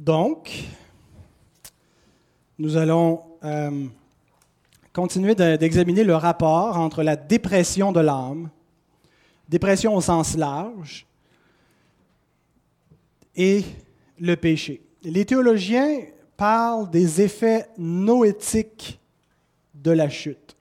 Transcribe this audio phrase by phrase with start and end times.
[0.00, 0.64] Donc,
[2.58, 3.86] nous allons euh,
[4.94, 8.48] continuer d'examiner le rapport entre la dépression de l'âme,
[9.46, 11.06] dépression au sens large,
[13.36, 13.62] et
[14.18, 14.80] le péché.
[15.02, 16.00] Les théologiens
[16.38, 18.98] parlent des effets noétiques
[19.74, 20.56] de la chute.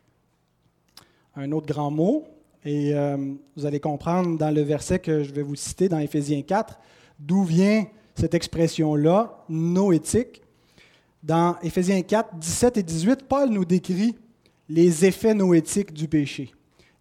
[1.38, 2.28] Un autre grand mot,
[2.66, 3.16] et euh,
[3.56, 6.78] vous allez comprendre dans le verset que je vais vous citer dans Éphésiens 4,
[7.18, 7.86] d'où vient
[8.20, 10.42] cette expression-là, noétique.
[11.24, 14.16] Dans Éphésiens 4, 17 et 18, Paul nous décrit
[14.68, 16.54] les effets noétiques du péché,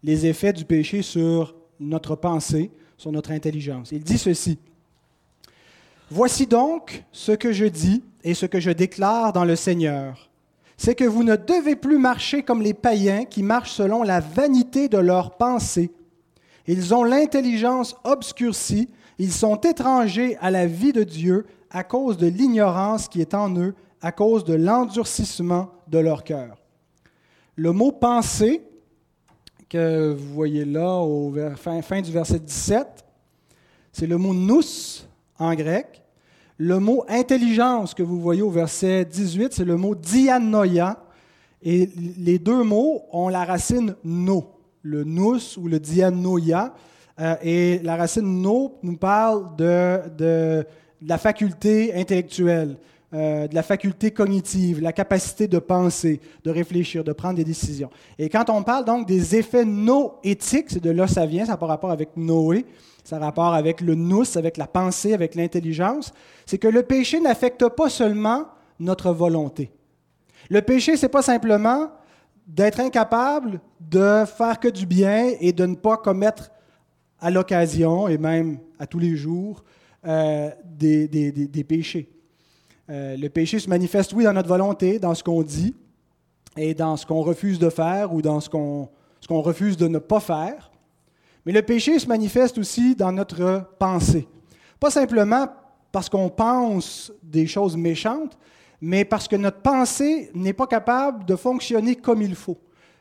[0.03, 3.91] les effets du péché sur notre pensée, sur notre intelligence.
[3.93, 4.59] Il dit ceci.
[6.11, 10.31] Voici donc ce que je dis et ce que je déclare dans le Seigneur.
[10.77, 14.89] C'est que vous ne devez plus marcher comme les païens qui marchent selon la vanité
[14.89, 15.91] de leurs pensées.
[16.67, 18.89] Ils ont l'intelligence obscurcie
[19.19, 23.55] ils sont étrangers à la vie de Dieu à cause de l'ignorance qui est en
[23.57, 26.57] eux, à cause de l'endurcissement de leur cœur.
[27.57, 28.63] Le mot penser,
[29.69, 33.05] que vous voyez là au fin, du verset 17,
[33.93, 34.63] c'est le mot nous
[35.39, 36.03] en grec.
[36.57, 41.05] Le mot intelligence que vous voyez au verset 18, c'est le mot dianoia.
[41.63, 46.75] Et les deux mots ont la racine no, le nous ou le dianoia.
[47.21, 50.65] Euh, et la racine no nous parle de,
[51.03, 52.77] la faculté intellectuelle,
[53.13, 57.91] euh, de la faculté cognitive, la capacité de penser, de réfléchir, de prendre des décisions.
[58.19, 61.53] Et quand on parle donc des effets noétiques, c'est de là que ça vient, ça
[61.53, 62.67] n'a pas rapport avec Noé,
[63.03, 66.13] ça a rapport avec le nous, avec la pensée, avec l'intelligence,
[66.47, 68.47] c'est que le péché n'affecte pas seulement
[68.79, 69.71] notre volonté.
[70.51, 71.91] Le péché, ce n'est pas simplement
[72.47, 76.51] d'être incapable de faire que du bien et de ne pas commettre
[77.21, 79.65] à l'occasion et même à tous les jours
[80.07, 82.09] euh, des, péchés.
[82.91, 85.75] Euh, le péché se manifeste, oui, dans notre volonté, dans ce qu'on dit
[86.57, 88.89] et dans ce qu'on refuse de faire ou dans ce qu'on
[89.29, 90.71] refuse de ne pas faire.
[91.45, 94.29] Mais le péché se manifeste aussi dans notre pensée.
[94.79, 95.49] Pas simplement
[95.91, 98.39] parce qu'on pense des choses méchantes,
[98.81, 102.59] mais parce que notre pensée n'est pas capable de fonctionner comme il faut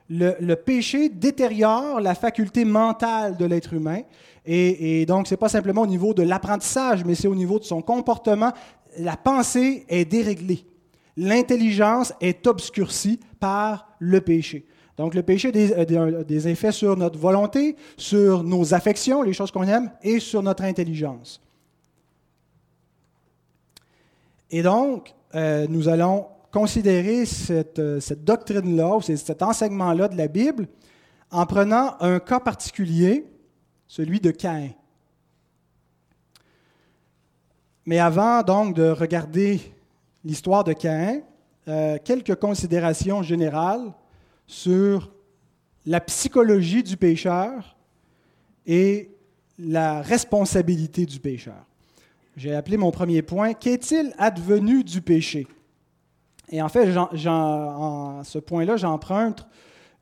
[0.09, 4.01] le, péché détériore la faculté mentale de l'être humain.
[4.45, 7.65] Et, donc, ce n'est pas simplement au niveau de l'apprentissage, mais c'est au niveau de
[7.65, 8.53] son comportement.
[8.97, 10.65] La pensée est déréglée.
[11.17, 14.65] L'intelligence est obscurcie par le péché.
[14.95, 19.33] Donc, le péché a des, euh, des, effets sur notre volonté, sur nos affections, les
[19.33, 21.41] choses qu'on aime, et sur notre intelligence.
[24.49, 30.67] Et donc, euh, nous allons considérer cette, cette doctrine-là, ou cet enseignement-là de la Bible,
[31.31, 33.25] en prenant un cas particulier,
[33.87, 34.71] celui de Caïn.
[37.85, 39.61] Mais avant donc de regarder
[40.23, 41.21] l'histoire de Caïn,
[41.67, 43.93] euh, quelques considérations générales
[44.45, 45.11] sur
[45.85, 47.77] la psychologie du pécheur
[48.65, 49.09] et
[49.57, 51.65] la responsabilité du pécheur.
[52.35, 55.47] J'ai appelé mon premier point Qu'est-il advenu du péché?
[56.49, 59.45] Et en fait, en ce point-là, j'emprunte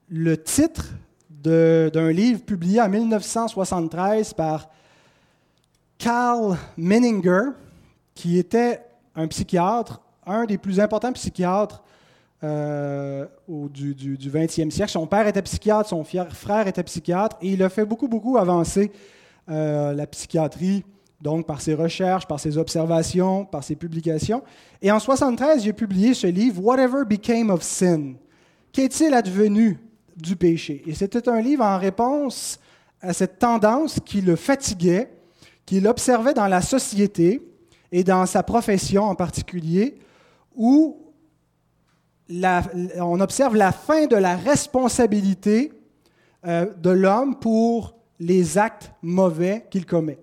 [0.09, 0.93] le titre
[1.29, 4.69] d'un livre publié en 1973 par
[5.97, 7.51] Carl Menninger,
[8.13, 8.81] qui était
[9.15, 11.83] un psychiatre, un des plus importants psychiatres
[12.43, 14.91] euh, du, du, 20e siècle.
[14.91, 18.91] Son père était psychiatre, son frère était psychiatre, et il a fait beaucoup, beaucoup avancer
[19.49, 20.83] euh, la psychiatrie
[21.25, 24.43] donc par ses recherches, par ses observations, par ses publications.
[24.79, 28.13] Et en 73, j'ai publié ce livre, Whatever Became of Sin.
[28.71, 29.79] Qu'est-il advenu
[30.15, 30.83] du péché?
[30.85, 32.59] Et c'était un livre en réponse
[33.01, 35.09] à cette tendance qui le fatiguait,
[35.65, 37.41] qu'il observait dans la société
[37.91, 39.97] et dans sa profession en particulier,
[40.55, 40.95] où
[42.29, 45.73] on observe la fin de la responsabilité
[46.45, 50.19] euh, de l'homme pour les actes mauvais qu'il commet.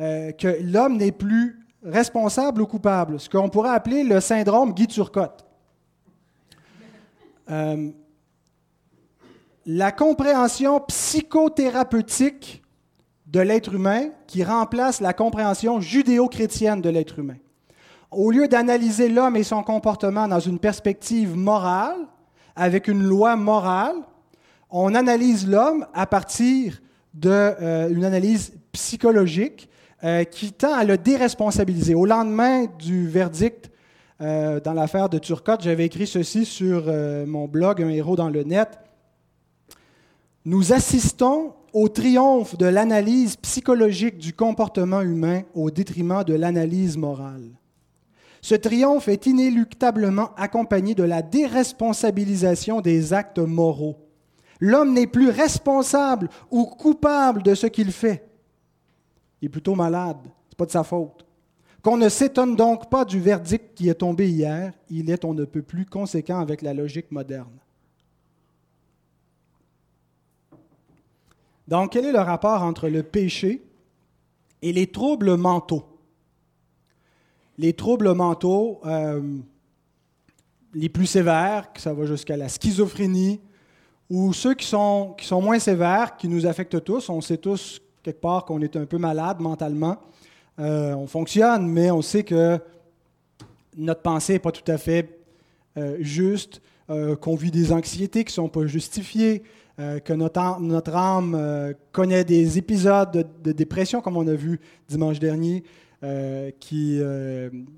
[0.00, 4.86] Euh, que l'homme n'est plus responsable ou coupable, ce qu'on pourrait appeler le syndrome Guy
[4.86, 5.44] Turcotte.
[7.50, 7.90] Euh,
[9.66, 12.62] la compréhension psychothérapeutique
[13.26, 17.36] de l'être humain qui remplace la compréhension judéo-chrétienne de l'être humain.
[18.12, 22.06] Au lieu d'analyser l'homme et son comportement dans une perspective morale,
[22.54, 23.96] avec une loi morale,
[24.70, 26.80] on analyse l'homme à partir
[27.14, 29.68] d'une euh, analyse psychologique
[30.04, 31.96] euh, qui tend à le déresponsabiliser.
[31.96, 33.68] Au lendemain du verdict
[34.20, 38.28] euh, dans l'affaire de Turcotte, j'avais écrit ceci sur euh, mon blog Un héros dans
[38.28, 38.78] le net.
[40.44, 47.50] Nous assistons au triomphe de l'analyse psychologique du comportement humain au détriment de l'analyse morale.
[48.40, 53.96] Ce triomphe est inéluctablement accompagné de la déresponsabilisation des actes moraux.
[54.60, 58.27] L'homme n'est plus responsable ou coupable de ce qu'il fait.
[59.40, 60.18] Il est plutôt malade.
[60.22, 61.24] Ce n'est pas de sa faute.
[61.82, 65.44] Qu'on ne s'étonne donc pas du verdict qui est tombé hier, il est on ne
[65.44, 67.56] peut plus conséquent avec la logique moderne.
[71.68, 73.62] Donc, quel est le rapport entre le péché
[74.62, 75.84] et les troubles mentaux?
[77.58, 79.38] Les troubles mentaux euh,
[80.74, 83.40] les plus sévères, que ça va jusqu'à la schizophrénie,
[84.10, 87.08] ou ceux qui sont, qui sont moins sévères, qui nous affectent tous.
[87.08, 87.80] On sait tous
[88.12, 89.98] quelque qu'on est un peu malade mentalement.
[90.58, 92.58] Euh, on fonctionne, mais on sait que
[93.76, 95.20] notre pensée n'est pas tout à fait
[95.76, 96.60] euh, juste,
[96.90, 99.42] euh, qu'on vit des anxiétés qui ne sont pas justifiées,
[100.04, 104.58] que notre, notre âme connaît des épisodes de, dépression, comme on a vu
[104.88, 105.62] dimanche dernier,
[106.58, 107.00] qui,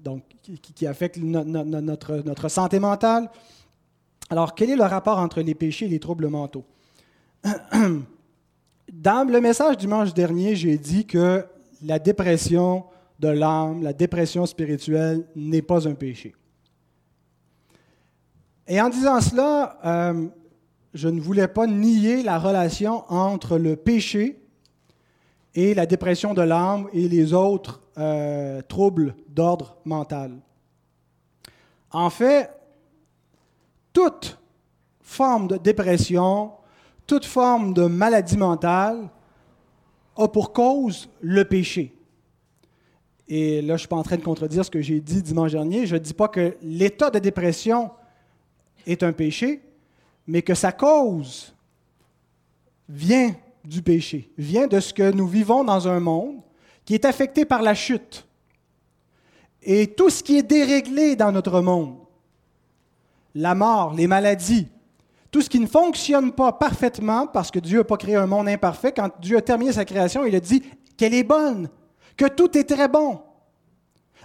[0.03, 3.29] donc, qui, affectent notre, notre santé mentale.
[4.31, 6.65] Alors, quel est le rapport entre les péchés et les troubles mentaux?
[8.93, 11.47] Dans le message dimanche dernier, j'ai dit que
[11.85, 12.85] la dépression
[13.21, 16.35] de l'âme, la dépression spirituelle n'est pas un péché.
[18.67, 20.27] Et en disant cela, euh,
[20.93, 24.43] je ne voulais pas nier la relation entre le péché
[25.55, 30.33] et la dépression de l'âme et les autres euh, troubles d'ordre mental.
[31.93, 32.51] En fait,
[33.93, 34.37] toute
[35.01, 36.51] forme de dépression,
[37.11, 39.09] toute forme de maladie mentale
[40.17, 41.93] a pour cause le péché.
[43.27, 45.51] Et là, je ne suis pas en train de contredire ce que j'ai dit dimanche
[45.51, 45.87] dernier.
[45.87, 47.91] Je ne dis pas que l'état de dépression
[48.87, 49.61] est un péché,
[50.29, 51.53] mais que sa cause
[52.89, 53.35] vient
[53.65, 56.37] du péché, vient de ce que nous vivons dans un monde
[56.85, 58.25] qui est affecté par la chute.
[59.65, 61.97] Et tout ce qui est déréglé dans notre monde,
[63.35, 64.69] la mort, les maladies,
[65.31, 68.49] tout ce qui ne fonctionne pas parfaitement, parce que Dieu n'a pas créé un monde
[68.49, 70.63] imparfait, quand Dieu a terminé sa création, il a dit
[70.97, 71.69] qu'elle est bonne,
[72.17, 73.21] que tout est très bon.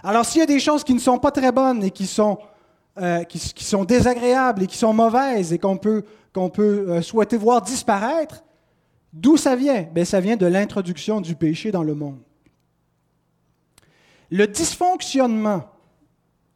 [0.02, 2.38] Alors s'il y a des choses qui ne sont pas très bonnes et qui sont,
[2.98, 3.24] euh,
[3.86, 8.44] désagréables et qui sont mauvaises et qu'on peut, qu'on peut euh, souhaiter voir disparaître,
[9.12, 9.82] d'où ça vient?
[9.82, 12.18] Bien, Ça vient de l'introduction du péché dans le monde.
[14.30, 15.64] Le dysfonctionnement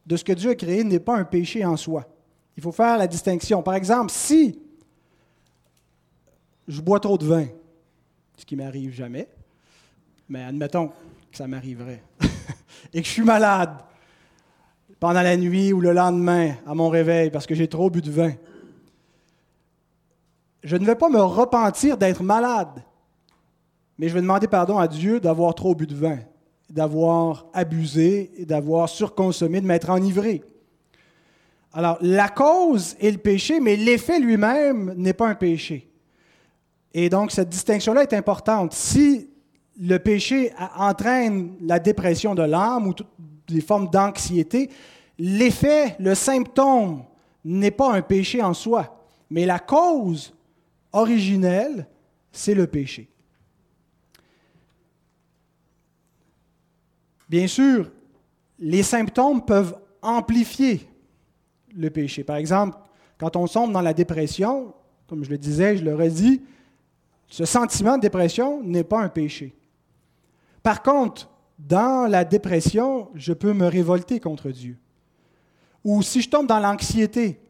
[0.06, 2.04] de ce que Dieu a créé n'est pas un péché en soi.
[2.60, 3.62] Il faut faire la distinction.
[3.62, 4.58] Par exemple, si
[6.68, 7.46] je bois trop de vin,
[8.36, 9.30] ce qui m'arrive jamais,
[10.28, 12.02] mais admettons que ça m'arriverait,
[12.92, 13.70] et que je suis malade
[14.98, 18.10] pendant la nuit ou le lendemain à mon réveil parce que j'ai trop bu de
[18.10, 18.32] vin,
[20.62, 22.84] je ne vais pas me repentir d'être malade,
[23.96, 26.18] mais je vais demander pardon à Dieu d'avoir trop bu de vin,
[26.68, 30.42] d'avoir abusé, d'avoir surconsommé, de m'être enivré.
[31.72, 35.88] Alors, la cause est le péché, mais l'effet lui-même n'est pas un péché.
[36.92, 38.72] Et donc, cette distinction-là est importante.
[38.72, 39.30] Si
[39.80, 43.06] le péché entraîne la dépression de l'âme ou toutes
[43.48, 44.68] les formes d'anxiété,
[45.18, 47.04] l'effet, le symptôme
[47.44, 50.34] n'est pas un péché en soi, mais la cause
[50.92, 51.86] originelle,
[52.32, 53.08] c'est le péché.
[57.28, 57.92] Bien sûr,
[58.58, 60.89] les symptômes peuvent amplifier
[61.76, 62.24] le péché.
[62.24, 62.76] Par exemple,
[63.18, 64.74] quand on sombre dans la dépression,
[65.06, 66.42] comme je le disais, je le redis,
[67.28, 69.54] ce sentiment de dépression n'est pas un péché.
[70.62, 74.76] Par contre, dans la dépression, je peux me révolter contre Dieu.
[75.84, 77.40] Ou si je tombe dans l'anxiété,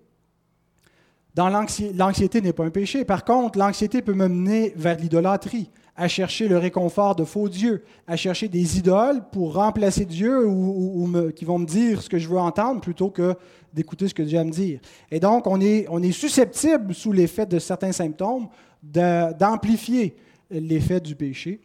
[1.36, 3.04] l'anxiété n'est pas un péché.
[3.04, 5.70] Par contre, l'anxiété peut me mener vers l'idolâtrie,
[6.00, 11.30] à chercher le réconfort de faux dieux, à chercher des idoles pour remplacer Dieu ou,
[11.36, 13.34] qui vont me dire ce que je veux entendre plutôt que
[13.74, 14.80] d'écouter ce que Dieu a à me dire.
[15.10, 18.48] Et donc, on est, susceptible, sous l'effet de certains symptômes,
[18.82, 20.16] d'amplifier
[20.50, 21.60] l'effet du péché,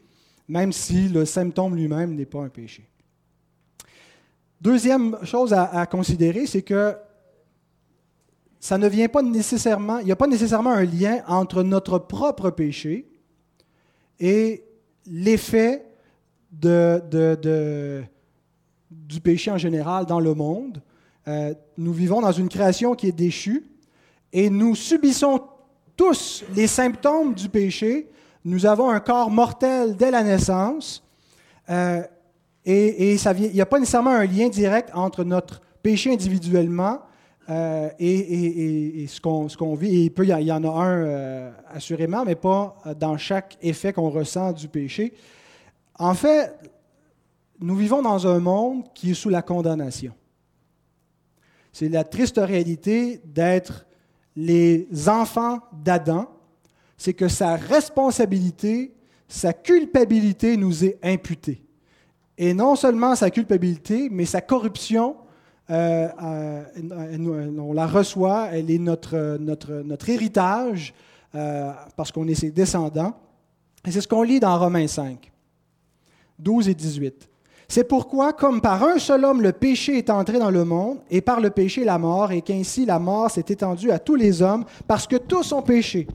[0.49, 2.85] même si le symptôme lui-même n'est pas un péché.
[4.59, 6.93] Deuxième chose à, à considérer, c'est que
[8.59, 12.49] ça ne vient pas nécessairement, il n'y a pas nécessairement un lien entre notre propre
[12.49, 13.07] péché
[14.19, 14.63] et
[15.05, 15.85] l'effet
[16.51, 18.07] du
[19.21, 20.81] péché en général dans le monde.
[21.27, 23.65] Euh, nous vivons dans une création qui est déchue
[24.31, 25.41] et nous subissons
[25.97, 28.09] tous les symptômes du péché.
[28.43, 31.03] Nous avons un corps mortel dès la naissance
[31.69, 32.03] euh,
[32.63, 36.99] et il n'y a pas nécessairement un lien direct entre notre péché individuellement
[37.49, 40.05] euh, et, ce qu'on vit.
[40.05, 43.93] il, peut, il y en a un euh, assurément, mais pas euh, dans chaque effet
[43.93, 45.13] qu'on ressent du péché.
[45.99, 46.53] En fait,
[47.59, 50.13] nous vivons dans un monde qui est sous la condamnation.
[51.71, 53.85] C'est la triste réalité d'être
[54.35, 56.27] les enfants d'Adam,
[56.97, 58.93] c'est que sa responsabilité,
[59.27, 61.61] sa culpabilité nous est imputée.
[62.37, 65.15] Et non seulement sa culpabilité, mais sa corruption,
[65.69, 70.93] euh, euh, on la reçoit, elle est notre, notre, notre héritage
[71.33, 73.13] euh, parce qu'on est ses descendants.
[73.85, 75.31] Et c'est ce qu'on lit dans Romains 5,
[76.39, 77.29] 12 et 18.
[77.67, 81.21] C'est pourquoi, comme par un seul homme le péché est entré dans le monde, et
[81.21, 84.65] par le péché la mort, et qu'ainsi la mort s'est étendue à tous les hommes,
[84.87, 86.07] parce que tous ont péché.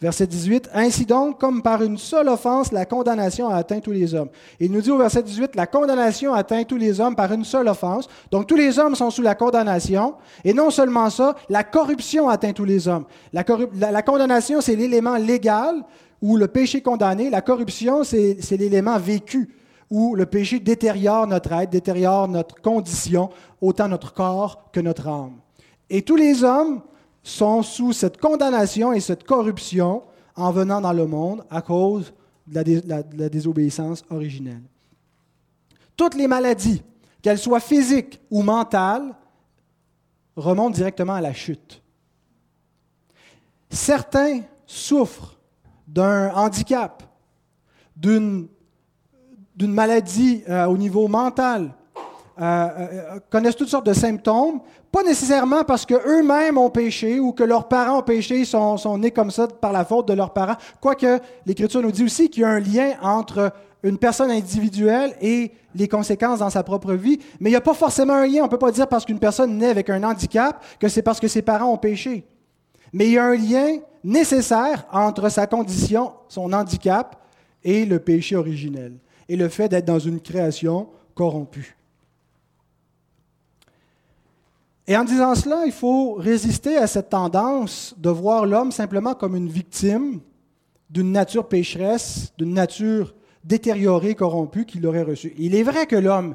[0.00, 4.14] Verset 18, Ainsi donc, comme par une seule offense, la condamnation a atteint tous les
[4.14, 4.30] hommes.
[4.58, 7.68] Il nous dit au verset 18, la condamnation atteint tous les hommes par une seule
[7.68, 8.08] offense.
[8.30, 10.14] Donc tous les hommes sont sous la condamnation.
[10.42, 13.04] Et non seulement ça, la corruption atteint tous les hommes.
[13.34, 15.84] La, la condamnation, c'est l'élément légal
[16.22, 17.28] ou le péché condamné.
[17.28, 19.50] La corruption, c'est l'élément vécu
[19.90, 23.28] où le péché détériore notre être, détériore notre condition,
[23.60, 25.32] autant notre corps que notre âme.
[25.90, 26.80] Et tous les hommes
[27.22, 30.02] sont sous cette condamnation et cette corruption
[30.36, 32.12] en venant dans le monde à cause
[32.46, 34.62] de la, désobéissance originelle.
[35.96, 36.82] Toutes les maladies,
[37.22, 39.14] qu'elles soient physiques ou mentales,
[40.36, 41.82] remontent directement à la chute.
[43.68, 45.38] Certains souffrent
[45.86, 47.02] d'un handicap,
[47.94, 48.48] d'une
[49.58, 51.74] maladie euh, au niveau mental,
[52.40, 57.44] euh, euh, connaissent toutes sortes de symptômes, pas nécessairement parce qu'eux-mêmes ont péché ou que
[57.44, 60.56] leurs parents ont péché, sont, sont nés comme ça par la faute de leurs parents.
[60.80, 65.52] Quoique l'Écriture nous dit aussi qu'il y a un lien entre une personne individuelle et
[65.74, 67.18] les conséquences dans sa propre vie.
[67.40, 68.40] Mais il n'y a pas forcément un lien.
[68.40, 71.20] On ne peut pas dire parce qu'une personne naît avec un handicap que c'est parce
[71.20, 72.24] que ses parents ont péché.
[72.92, 77.16] Mais il y a un lien nécessaire entre sa condition, son handicap,
[77.62, 78.94] et le péché originel.
[79.28, 81.76] Et le fait d'être dans une création corrompue.
[84.90, 89.36] Et en disant cela, il faut résister à cette tendance de voir l'homme simplement comme
[89.36, 90.18] une victime
[90.90, 95.32] d'une nature pécheresse, d'une nature détériorée, corrompue qu'il aurait reçue.
[95.38, 96.34] Il est vrai que l'homme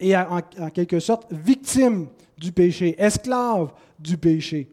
[0.00, 0.40] est en,
[0.74, 4.68] quelque sorte victime du péché, esclave du péché.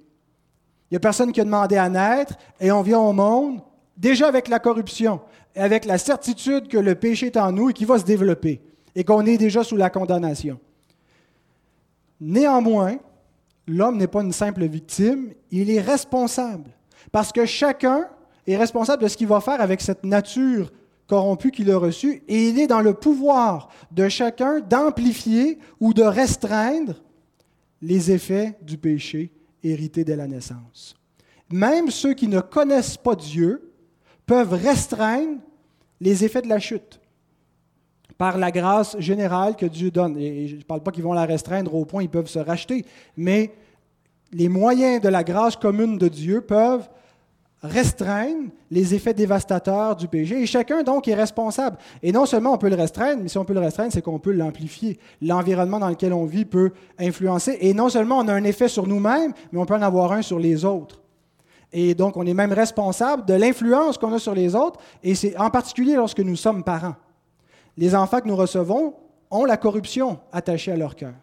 [0.89, 3.62] Il n'y a personne qui a demandé à naître et on vient au monde
[3.95, 5.21] déjà avec la corruption,
[5.55, 8.59] avec la certitude que le péché est en nous et qu'il va se développer
[8.95, 10.59] et qu'on est déjà sous la condamnation.
[12.19, 12.98] Néanmoins,
[13.69, 16.71] l'homme n'est pas une simple victime, il est responsable.
[17.11, 18.07] Parce que chacun
[18.47, 20.71] est responsable de ce qu'il va faire avec cette nature
[21.07, 26.03] corrompue qu'il a reçue, et il est dans le pouvoir de chacun d'amplifier ou de
[26.03, 27.01] restreindre
[27.81, 29.31] les effets du péché
[29.63, 30.95] hérité dès la naissance.
[31.51, 33.71] Même ceux qui ne connaissent pas Dieu
[34.25, 35.39] peuvent restreindre
[35.99, 36.99] les effets de la chute
[38.19, 40.17] par la grâce générale que Dieu donne.
[40.17, 42.85] Et je ne parle pas qu'ils vont la restreindre au point ils peuvent se racheter,
[43.15, 43.51] mais
[44.33, 46.88] les moyens de la grâce commune de Dieu peuvent
[47.63, 50.41] restreindre les effets dévastateurs du péché.
[50.41, 51.77] Et chacun, donc, est responsable.
[52.03, 54.19] Et non seulement on peut le restreindre, mais si on peut le restreindre, c'est qu'on
[54.19, 54.99] peut l'amplifier.
[55.21, 57.57] L'environnement dans lequel on vit peut influencer.
[57.61, 60.21] Et non seulement on a un effet sur nous-mêmes, mais on peut en avoir un
[60.21, 61.01] sur les autres.
[61.71, 65.38] Et donc, on est même responsable de l'influence qu'on a sur les autres, et c'est
[65.38, 66.95] en particulier lorsque nous sommes parents
[67.79, 68.93] les enfants que nous recevons
[69.31, 71.15] ont la corruption attachée à leur cœur.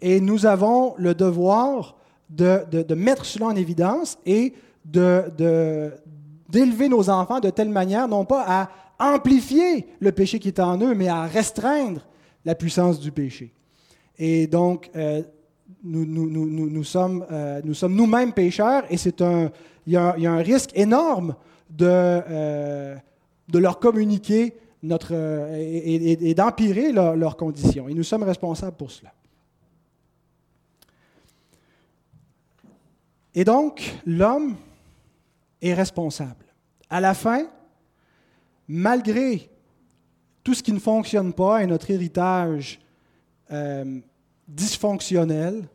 [0.00, 1.96] Et nous avons le devoir
[2.28, 4.52] de, mettre cela en évidence et
[4.84, 5.90] d'élever
[6.90, 8.68] nos enfants de telle manière, non pas à
[9.14, 12.02] amplifier le péché qui est en eux, mais à restreindre
[12.44, 13.54] la puissance du péché.
[14.18, 15.22] Et donc, euh,
[15.82, 19.50] nous, sommes, euh, nous sommes nous-mêmes pécheurs et c'est un,
[19.86, 21.36] il, y a un, risque énorme
[21.70, 22.96] de, euh,
[23.48, 27.88] de leur communiquer notre, euh, et, d'empirer leurs conditions.
[27.88, 29.12] Et nous sommes responsables pour cela.
[33.34, 34.56] Et donc, l'homme
[35.60, 36.46] est responsable.
[36.88, 37.46] À la fin,
[38.68, 39.50] malgré
[40.42, 42.80] tout ce qui ne fonctionne pas et notre héritage
[43.50, 44.00] euh,
[44.48, 45.68] dysfonctionnel,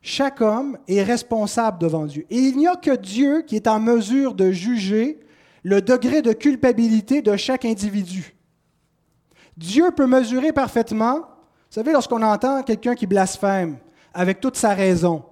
[0.00, 2.26] chaque homme est responsable devant Dieu.
[2.28, 5.18] Et il n'y a que Dieu qui est en mesure de juger
[5.62, 8.34] le degré de culpabilité de chaque individu.
[9.56, 13.78] Dieu peut mesurer parfaitement, vous savez, lorsqu'on entend quelqu'un qui blasphème
[14.14, 15.22] avec toute sa raison,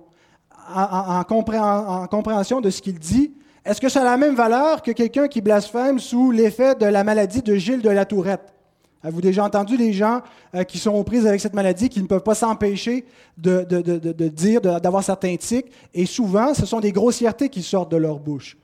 [0.75, 3.33] en, compréhension de ce qu'il dit,
[3.65, 7.05] est-ce que ça a la même valeur que quelqu'un qui blasphème sous l'effet de la
[7.05, 8.55] maladie de Gilles de la Tourette?
[9.03, 10.21] Avez-vous déjà entendu des gens
[10.55, 13.07] euh, qui sont aux prises avec cette maladie, qui ne peuvent pas s'empêcher
[13.39, 17.97] de, de, dire, d'avoir certains tics, et souvent, ce sont des grossièretés qui sortent de
[17.97, 18.59] leur bouche.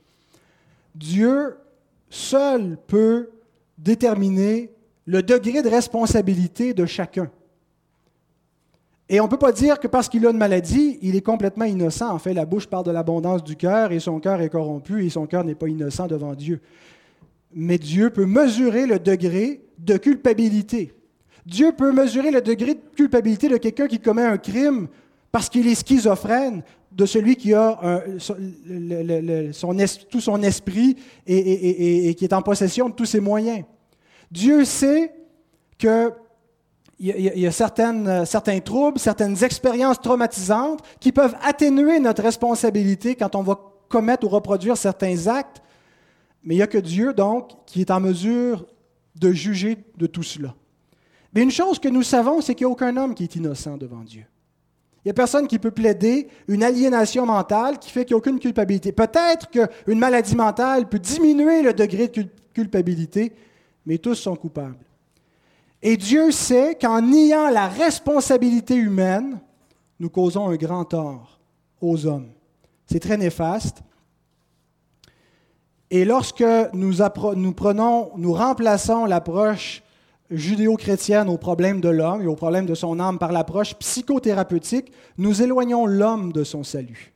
[0.97, 1.57] Dieu
[2.09, 3.29] seul peut
[3.77, 4.71] déterminer
[5.05, 7.29] le degré de responsabilité de chacun.
[9.09, 11.65] Et on ne peut pas dire que parce qu'il a une maladie, il est complètement
[11.65, 12.11] innocent.
[12.11, 15.09] En fait, la bouche parle de l'abondance du cœur et son cœur est corrompu et
[15.09, 16.59] son cœur n'est pas innocent devant Dieu.
[17.53, 20.93] Mais Dieu peut mesurer le degré de culpabilité.
[21.45, 24.89] Dieu peut mesurer le degré de culpabilité de quelqu'un qui commet un crime
[25.31, 28.01] parce qu'il est schizophrène, de celui qui a
[30.09, 33.63] tout son esprit et, qui est en possession de tous ses moyens.
[34.31, 35.13] Dieu sait
[35.77, 36.11] qu'il
[36.99, 43.59] y a, certains troubles, certaines expériences traumatisantes qui peuvent atténuer notre responsabilité quand on va
[43.89, 45.61] commettre ou reproduire certains actes,
[46.43, 48.65] mais il n'y a que Dieu, donc, qui est en mesure
[49.15, 50.55] de juger de tout cela.
[51.33, 53.77] Mais une chose que nous savons, c'est qu'il n'y a aucun homme qui est innocent
[53.77, 54.25] devant Dieu.
[55.07, 58.17] Il n'y a personne qui peut plaider une aliénation mentale qui fait qu'il n'y a
[58.17, 58.91] aucune culpabilité.
[58.91, 63.31] Peut-être qu'une maladie mentale peut diminuer le degré de culpabilité,
[63.85, 64.75] mais tous sont coupables.
[65.81, 69.39] Et Dieu sait qu'en niant la responsabilité humaine,
[69.97, 71.39] nous causons un grand tort
[71.79, 72.27] aux hommes.
[72.85, 73.77] C'est très néfaste.
[75.89, 76.95] Et lorsque nous,
[77.37, 79.83] nous prenons, nous remplaçons l'approche
[80.31, 85.41] judéo-chrétienne au problème de l'homme et au problème de son âme par l'approche psychothérapeutique, nous
[85.41, 87.13] éloignons l'homme de son salut.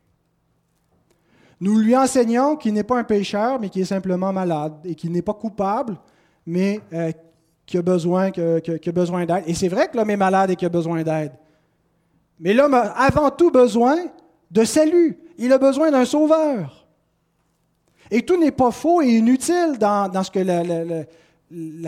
[1.59, 5.11] Nous lui enseignons qu'il n'est pas un pécheur, mais qu'il est simplement malade et qu'il
[5.11, 5.97] n'est pas coupable,
[6.45, 7.11] mais euh,
[7.67, 9.43] qu'il a besoin, d'aide.
[9.45, 11.33] Et c'est vrai que l'homme est malade et qu'il a besoin d'aide.
[12.39, 13.95] Mais l'homme a avant tout besoin
[14.49, 15.19] de salut.
[15.37, 16.87] Il a besoin d'un sauveur.
[18.09, 20.63] Et tout n'est pas faux et inutile dans, ce que la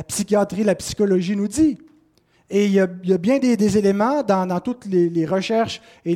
[0.07, 1.77] psychiatrie, la psychologie nous dit.
[2.49, 6.15] Et il y a, bien des, éléments dans, toutes les, recherches et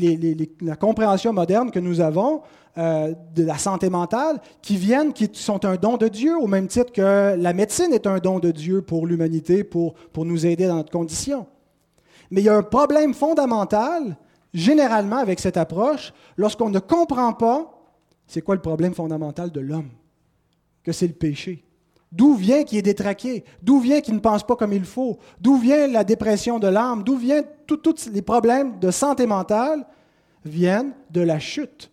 [0.62, 2.42] la compréhension moderne que nous avons
[2.78, 6.68] euh, de la santé mentale qui viennent, qui sont un don de Dieu, au même
[6.68, 10.68] titre que la médecine est un don de Dieu pour l'humanité, pour, pour nous aider
[10.68, 11.48] dans notre condition.
[12.30, 14.18] Mais il y a un problème fondamental,
[14.54, 17.74] généralement, avec cette approche, lorsqu'on ne comprend pas
[18.28, 19.90] c'est quoi le problème fondamental de l'homme,
[20.84, 21.64] que c'est le péché.
[22.12, 23.44] D'où vient qu'il est détraqué?
[23.62, 25.20] D'où vient qu'il ne pense pas comme il faut?
[25.42, 27.04] D'où vient la dépression de l'âme?
[27.04, 29.86] D'où viennent tous les problèmes de santé mentale?
[30.46, 31.92] Viennent de la chute.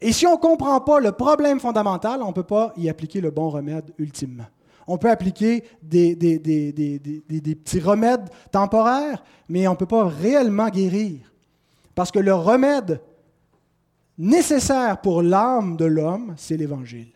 [0.00, 3.20] Et si on ne comprend pas le problème fondamental, on ne peut pas y appliquer
[3.20, 4.46] le bon remède ultimement.
[4.88, 11.32] On peut appliquer des, des petits remèdes temporaires, mais on ne peut pas réellement guérir.
[11.94, 13.00] Parce que le remède
[14.18, 17.12] nécessaire pour l'âme de l'homme, c'est l'Évangile.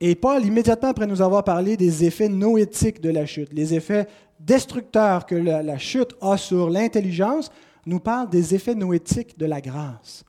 [0.00, 4.06] Et Paul, immédiatement après nous avoir parlé des effets noétiques de la chute, les effets
[4.38, 7.50] destructeurs que la, chute a sur l'intelligence,
[7.84, 10.24] nous parle des effets noétiques de la grâce,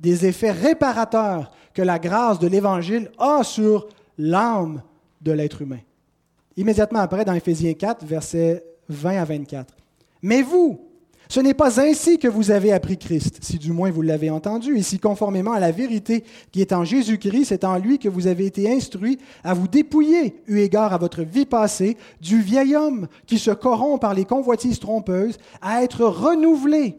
[0.00, 4.82] des effets réparateurs que la grâce de l'Évangile a sur l'âme
[5.20, 5.80] de l'être humain.
[6.56, 9.74] Immédiatement après, dans Éphésiens 4, versets 20 à 24.
[10.22, 10.80] Mais vous,
[11.28, 14.76] ce n'est pas ainsi que vous avez appris Christ, si du moins vous l'avez entendu,
[14.76, 18.26] et si conformément à la vérité qui est en Jésus-Christ, c'est en lui que vous
[18.26, 23.08] avez été instruits à vous dépouiller, eu égard à votre vie passée, du vieil homme
[23.26, 26.98] qui se corrompt par les convoitises trompeuses, à être renouvelé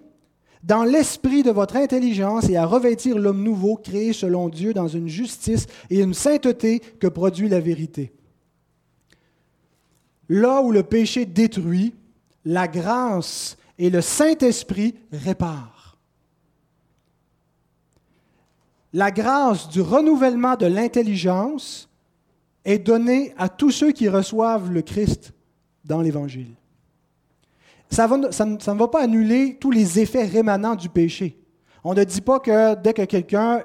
[0.64, 5.08] dans l'esprit de votre intelligence et à revêtir l'homme nouveau créé selon Dieu dans une
[5.08, 8.12] justice et une sainteté que produit la vérité.
[10.28, 11.94] Là où le péché détruit,
[12.46, 15.98] la grâce et le Saint-Esprit répare.
[18.94, 21.90] La grâce du renouvellement de l'intelligence
[22.64, 25.34] est donnée à tous ceux qui reçoivent le Christ
[25.84, 26.56] dans l'Évangile.
[27.90, 31.38] Ça, ne va pas annuler tous les effets rémanents du péché.
[31.84, 33.64] On ne dit pas que dès que quelqu'un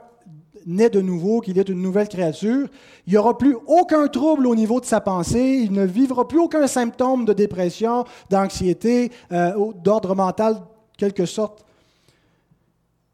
[0.66, 2.68] naît de nouveau, qu'il est une nouvelle créature,
[3.06, 6.38] il n'y aura plus aucun trouble au niveau de sa pensée, il ne vivra plus
[6.38, 10.56] aucun symptôme de dépression, d'anxiété, euh, d'ordre mental,
[10.96, 11.64] quelque sorte.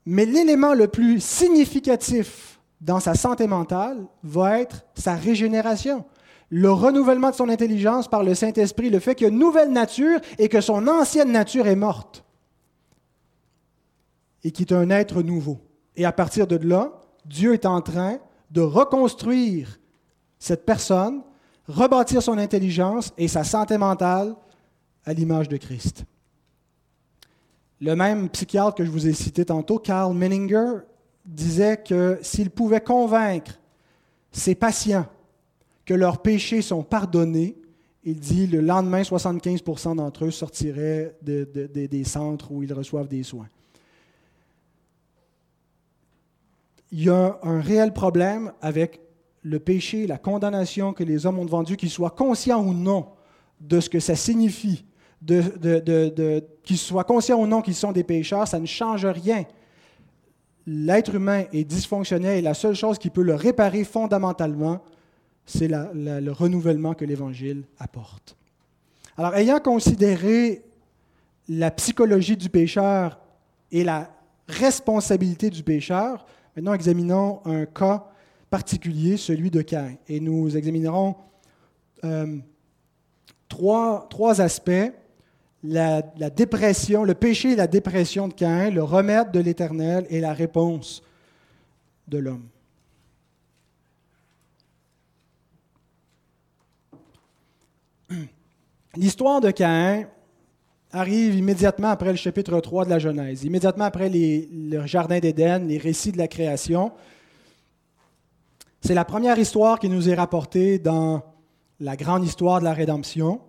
[0.04, 6.04] Mais l'élément le plus significatif dans sa santé mentale va être sa régénération.
[6.48, 9.72] Le renouvellement de son intelligence par le Saint-Esprit, le fait qu'il y a une nouvelle
[9.72, 12.24] nature et que son ancienne nature est morte
[14.44, 15.58] et qu'il est un être nouveau.
[15.96, 18.18] Et à partir de là, Dieu est en train
[18.50, 19.78] de reconstruire
[20.38, 21.22] cette personne,
[21.68, 24.34] rebâtir son intelligence et sa santé mentale
[25.04, 26.04] à l'image de Christ.
[27.80, 30.78] Le même psychiatre que je vous ai cité tantôt, Karl Menninger,
[31.24, 33.58] disait que s'il pouvait convaincre
[34.30, 35.06] ses patients
[35.84, 37.56] que leurs péchés sont pardonnés,
[38.04, 43.48] il dit le lendemain, 75% d'entre eux sortiraient des centres où ils reçoivent des soins.
[46.92, 49.00] Il y a un réel problème avec
[49.42, 53.08] le péché, la condamnation que les hommes ont Dieu, qu'ils soient conscients ou non
[53.60, 54.84] de ce que ça signifie
[56.62, 59.44] qu'ils soient conscients ou non qu'ils sont des pécheurs, ça ne change rien.
[60.66, 64.82] L'être humain est dysfonctionnel et la seule chose qui peut le réparer fondamentalement,
[65.44, 68.36] c'est le renouvellement que l'Évangile apporte.
[69.16, 70.64] Alors, ayant considéré
[71.48, 73.18] la psychologie du pécheur
[73.70, 74.10] et la
[74.48, 78.08] responsabilité du pécheur, maintenant examinons un cas
[78.48, 79.94] particulier, celui de Cain.
[80.08, 81.14] Et nous examinerons
[82.04, 82.38] euh,
[83.48, 84.70] trois, aspects
[85.62, 90.32] la, dépression, le péché et la dépression de Caïn, le remède de l'Éternel et la
[90.32, 91.02] réponse
[92.08, 92.48] de l'homme.
[98.96, 100.06] L'histoire de Caïn
[100.96, 105.76] arrive immédiatement après le chapitre 3 de la Genèse, immédiatement après le Jardin d'Éden, les
[105.76, 106.92] récits de la création.
[108.80, 111.22] C'est la première histoire qui nous est rapportée dans
[111.80, 113.40] la grande histoire de la rédemption.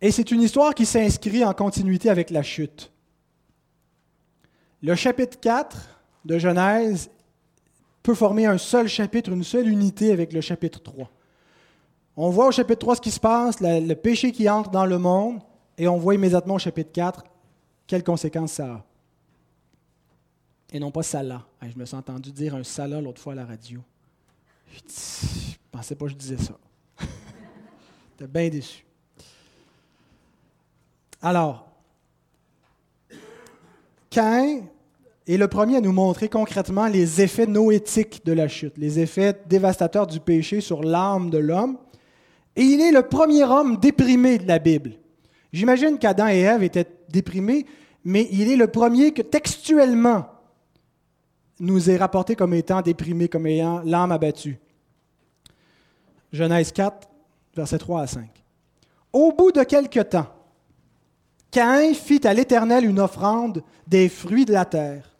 [0.00, 2.90] Et c'est une histoire qui s'inscrit en continuité avec la chute.
[4.82, 7.10] Le chapitre 4 de Genèse
[8.02, 11.08] peut former un seul chapitre, une seule unité avec le chapitre 3.
[12.16, 14.98] On voit au chapitre 3 ce qui se passe, le péché qui entre dans le
[14.98, 15.40] monde,
[15.76, 17.24] et on voit immédiatement au chapitre 4
[17.86, 18.84] quelles conséquences ça a.
[20.72, 21.42] Et non pas Salah.
[21.62, 23.80] Je me suis entendu dire un Salah l'autre fois à la radio.
[24.72, 26.54] Je ne pensais pas que je disais ça.
[28.18, 28.84] J'étais bien déçu.
[31.22, 31.68] Alors,
[34.10, 34.62] Cain
[35.26, 39.40] est le premier à nous montrer concrètement les effets noétiques de la chute, les effets
[39.46, 41.78] dévastateurs du péché sur l'âme de l'homme.
[42.56, 44.92] Et il est le premier homme déprimé de la Bible.
[45.52, 47.66] J'imagine qu'Adam et Ève étaient déprimés,
[48.04, 50.26] mais il est le premier que textuellement
[51.60, 54.58] nous est rapporté comme étant déprimé, comme ayant l'âme abattue.
[56.32, 57.08] Genèse 4,
[57.54, 58.28] versets 3 à 5.
[59.12, 60.26] Au bout de quelque temps,
[61.50, 65.16] Caïn fit à l'Éternel une offrande des fruits de la terre,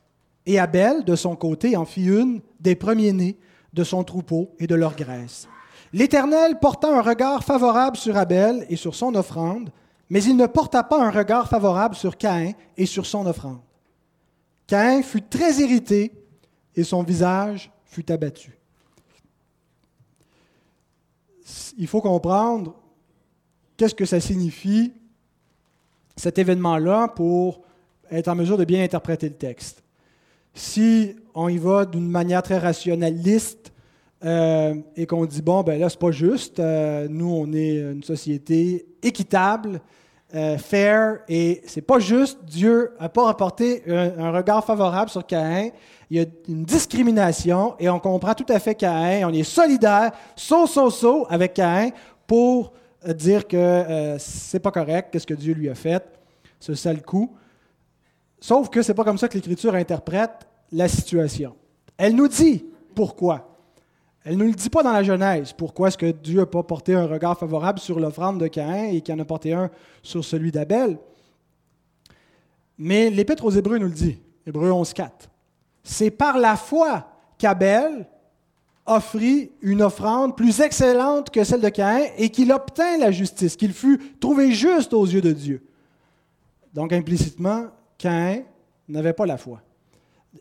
[0.47, 3.38] et Abel, de son côté, en fit une des premiers-nés
[3.73, 5.49] de son troupeau et de leur graisse.
[5.94, 9.70] L'Éternel porta un regard favorable sur Abel et sur son offrande,
[10.11, 13.61] mais il ne porta pas un regard favorable sur Caïn et sur son offrande.
[14.66, 16.11] Caïn fut très irrité
[16.74, 18.59] et son visage fut abattu.
[21.78, 22.74] Il faut comprendre
[23.76, 24.92] qu'est-ce que ça signifie
[26.16, 27.61] cet événement-là pour
[28.11, 29.85] être en mesure de bien interpréter le texte.
[30.54, 33.70] Si on y va d'une manière très rationaliste
[34.24, 38.03] euh, et qu'on dit, bon, ben là, c'est pas juste, euh, nous, on est une
[38.03, 39.81] société équitable,
[40.35, 45.70] euh, fair, et c'est pas juste, Dieu n'a pas apporté un, regard favorable sur Caïn,
[46.11, 50.12] il y a une discrimination, et on comprend tout à fait Caïn, on est solidaire,
[50.37, 51.90] saut, saut, saut avec Caïn
[52.27, 52.72] pour
[53.07, 56.03] dire que c'est pas correct, qu'est-ce que Dieu lui a fait,
[56.59, 57.31] ce sale coup.
[58.40, 61.55] Sauf que c'est pas comme ça que l'Écriture interprète la situation.
[61.96, 63.54] Elle nous dit pourquoi.
[64.25, 65.53] Elle ne nous le dit pas dans la Genèse.
[65.53, 69.03] Pourquoi est-ce que Dieu n'a pas porté un regard favorable sur l'offrande de Caïn et
[69.03, 69.71] qu'il en a porté un
[70.03, 70.99] sur celui d'Abel?
[72.79, 75.11] Mais l'Épître aux Hébreux nous le dit, Hébreux 11.4.
[75.83, 77.07] C'est par la foi
[77.37, 78.07] qu'Abel
[78.87, 83.75] offrit une offrande plus excellente que celle de Caïn et qu'il obtint la justice, qu'il
[83.75, 85.67] fut trouvé juste aux yeux de Dieu.
[86.73, 87.67] Donc implicitement,
[87.99, 88.43] Caïn
[88.89, 89.61] n'avait pas la foi.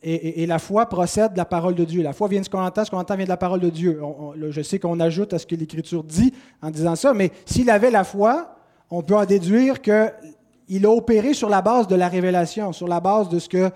[0.02, 2.02] Et, la foi procède de la parole de Dieu.
[2.02, 3.70] La foi vient de ce qu'on entend, ce qu'on entend vient de la parole de
[3.70, 4.02] Dieu.
[4.50, 7.92] je sais qu'on ajoute à ce que l'Écriture dit en disant ça, mais s'il avait
[7.92, 8.56] la foi,
[8.90, 13.00] on peut en déduire qu'il a opéré sur la base de la révélation, sur la
[13.00, 13.70] base de ce que euh,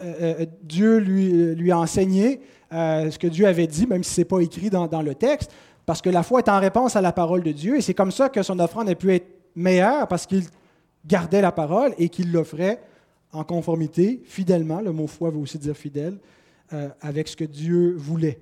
[0.00, 2.40] euh, Dieu lui, lui a enseigné,
[2.72, 5.52] euh, ce que Dieu avait dit, même si ce n'est pas écrit dans, le texte,
[5.86, 8.10] parce que la foi est en réponse à la parole de Dieu, et c'est comme
[8.10, 10.44] ça que son offrande a pu être meilleure, parce qu'il
[11.06, 12.80] gardait la parole et qu'il l'offrait
[13.34, 16.18] en conformité, fidèlement, le mot foi veut aussi dire fidèle,
[16.72, 18.40] euh, avec ce que Dieu voulait.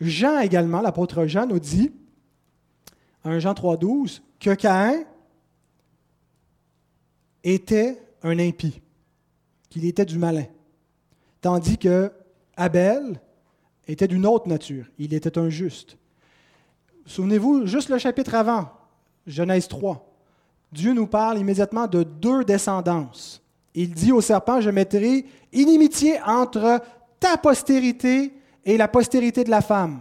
[0.00, 1.90] Jean également, l'apôtre Jean nous dit,
[3.24, 5.04] 1 Jean 3,12, que Caïn
[7.42, 8.80] était un impie,
[9.68, 10.46] qu'il était du malin,
[11.40, 12.12] tandis que
[12.56, 13.20] Abel
[13.88, 14.86] était d'une autre nature.
[14.98, 15.96] Il était un juste.
[17.06, 18.70] Souvenez-vous, juste le chapitre avant,
[19.26, 20.09] Genèse 3,
[20.72, 23.42] Dieu nous parle immédiatement de deux descendances.
[23.74, 26.80] Il dit au serpent, je mettrai inimitié entre
[27.18, 28.32] ta postérité
[28.64, 30.00] et la postérité de la femme.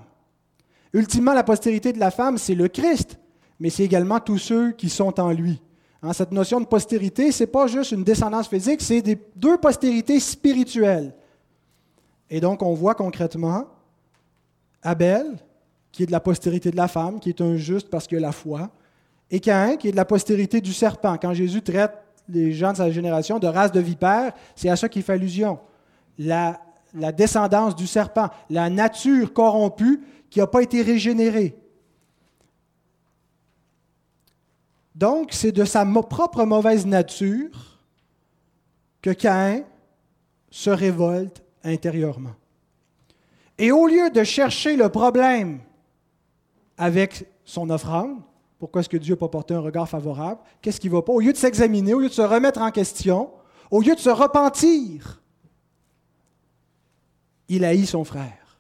[0.94, 3.20] Ultimement, la postérité de la femme, c'est le Christ,
[3.60, 5.62] mais c'est également tous ceux qui sont en lui.
[6.02, 9.04] Hein, cette notion de postérité, ce n'est pas juste une descendance physique, c'est
[9.36, 11.14] deux postérités spirituelles.
[12.30, 13.66] Et donc, on voit concrètement
[14.82, 15.38] Abel,
[15.92, 18.22] qui est de la postérité de la femme, qui est un juste parce qu'il a
[18.22, 18.70] la foi,
[19.32, 21.18] et Caïn, qui est de la postérité du serpent.
[21.18, 21.94] Quand Jésus traite
[22.28, 25.60] les gens de sa génération de race de vipères, c'est à ça qu'il fait allusion.
[26.18, 26.60] La,
[26.94, 31.56] la descendance du serpent, la nature corrompue qui n'a pas été régénérée.
[34.96, 37.80] Donc, c'est de sa propre mauvaise nature
[39.02, 39.64] que Caïn
[40.52, 42.34] se révolte intérieurement.
[43.58, 45.60] Et au lieu de chercher le problème
[46.78, 48.20] avec son offrande,
[48.60, 50.42] pourquoi est-ce que Dieu n'a pas porté un regard favorable?
[50.62, 51.14] Qu'est-ce qui ne va pas?
[51.14, 53.32] Au lieu de s'examiner, au lieu de se remettre en question,
[53.72, 55.22] au lieu de se repentir,
[57.48, 58.60] il haït son frère.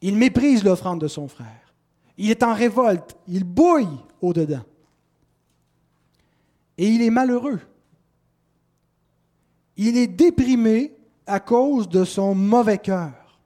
[0.00, 1.72] Il méprise l'offrande de son frère.
[2.16, 3.16] Il est en révolte.
[3.28, 3.86] Il bouille
[4.20, 4.64] au-dedans.
[6.76, 7.60] Et il est malheureux.
[9.76, 10.94] Il est déprimé
[11.26, 13.38] à cause de son mauvais cœur.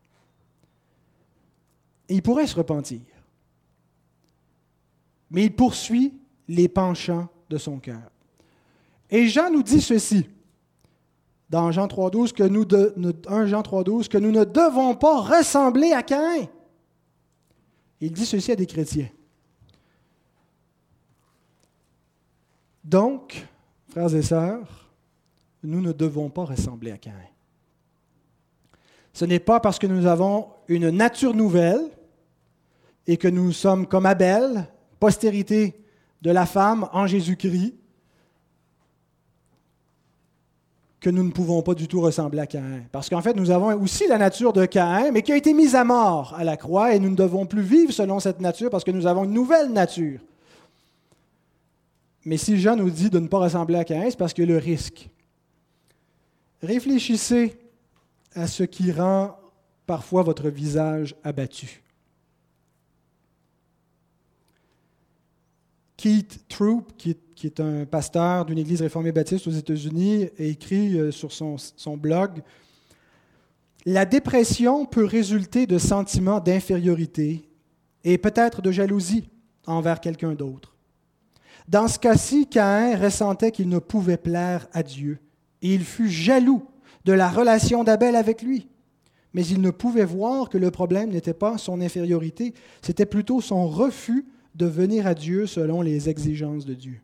[2.09, 3.12] Et il pourrait se repentir
[5.33, 6.15] mais il poursuit
[6.47, 8.03] les penchants de son cœur.
[9.11, 10.27] Et Jean nous dit ceci,
[11.51, 12.67] dans Jean 3.12, que nous
[13.27, 16.49] 1 Jean 3.12, que nous ne devons pas ressembler à Caïn.
[18.01, 19.09] Il dit ceci à des chrétiens.
[22.85, 23.47] Donc,
[23.89, 24.91] frères et sœurs,
[25.63, 27.15] nous ne devons pas ressembler à Caïn.
[29.13, 31.91] Ce n'est pas parce que nous avons une nature nouvelle
[33.07, 34.67] et que nous sommes comme Abel,
[35.03, 35.75] postérité
[36.23, 37.75] de la femme en Jésus-Christ,
[41.01, 42.85] que nous ne pouvons pas du tout ressembler à Caïn.
[42.93, 45.75] Parce qu'en fait, nous avons aussi la nature de Caïn, mais qui a été mise
[45.75, 48.85] à mort à la croix, et nous ne devons plus vivre selon cette nature parce
[48.85, 50.21] que nous avons une nouvelle nature.
[52.25, 54.57] Mais si Jean nous dit de ne pas ressembler à Caïn, c'est parce a le
[54.57, 55.11] risque.
[56.63, 57.59] Réfléchissez
[58.37, 59.37] à ce qui rend
[59.85, 61.83] parfois votre visage abattu.
[66.03, 71.31] Keith Troop, qui est, un pasteur d'une église réformée baptiste aux États-Unis, écrit euh, sur
[71.31, 72.43] son, son blog
[73.87, 77.49] La dépression peut résulter de sentiments d'infériorité
[78.03, 79.29] et peut-être de jalousie
[79.65, 80.75] envers quelqu'un d'autre.
[81.69, 85.21] Dans ce cas-ci, Caïn ressentait qu'il ne pouvait plaire à Dieu
[85.63, 86.65] et il fut jaloux
[87.05, 88.67] de la relation d'Abel avec lui.
[89.35, 93.69] Mais il ne pouvait voir que le problème n'était pas son infériorité, c'était plutôt son
[93.69, 97.01] refus de venir à Dieu selon les exigences de Dieu.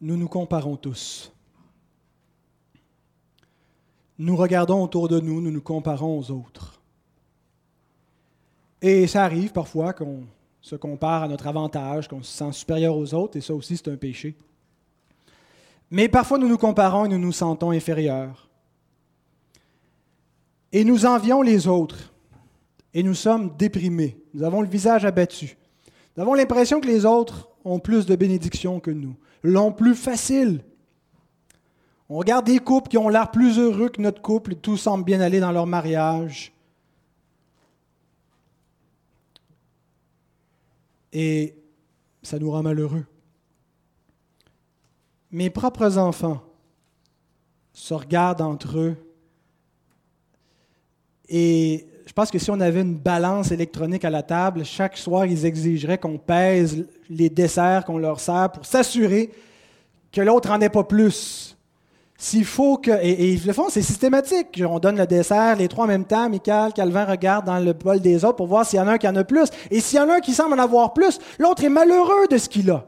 [0.00, 1.32] Nous nous comparons tous.
[4.18, 6.80] Nous regardons autour de nous, nous nous comparons aux autres.
[8.80, 10.24] Et ça arrive parfois qu'on
[10.60, 13.88] se compare à notre avantage, qu'on se sent supérieur aux autres, et ça aussi c'est
[13.88, 14.36] un péché.
[15.90, 18.45] Mais parfois nous nous comparons et nous nous sentons inférieurs
[20.72, 22.12] et nous envions les autres.
[22.94, 24.18] Et nous sommes déprimés.
[24.34, 25.56] Nous avons le visage abattu.
[26.16, 30.62] Nous avons l'impression que les autres ont plus de bénédictions que nous, l'ont plus facile.
[32.08, 35.20] On regarde des couples qui ont l'air plus heureux que notre couple, tout semble bien
[35.20, 36.52] aller dans leur mariage.
[41.12, 41.56] Et
[42.22, 43.04] ça nous rend malheureux.
[45.32, 46.42] Mes propres enfants
[47.72, 49.05] se regardent entre eux
[51.28, 55.26] et je pense que si on avait une balance électronique à la table, chaque soir,
[55.26, 59.30] ils exigeraient qu'on pèse les desserts qu'on leur sert pour s'assurer
[60.12, 61.56] que l'autre n'en ait pas plus.
[62.16, 62.90] S'il faut que.
[63.02, 64.62] Et, ils le font, c'est systématique.
[64.66, 66.30] On donne le dessert, les trois en même temps.
[66.30, 68.98] Michael, Calvin regarde dans le bol des autres pour voir s'il y en a un
[68.98, 69.50] qui en a plus.
[69.70, 72.38] Et s'il y en a un qui semble en avoir plus, l'autre est malheureux de
[72.38, 72.86] ce qu'il a.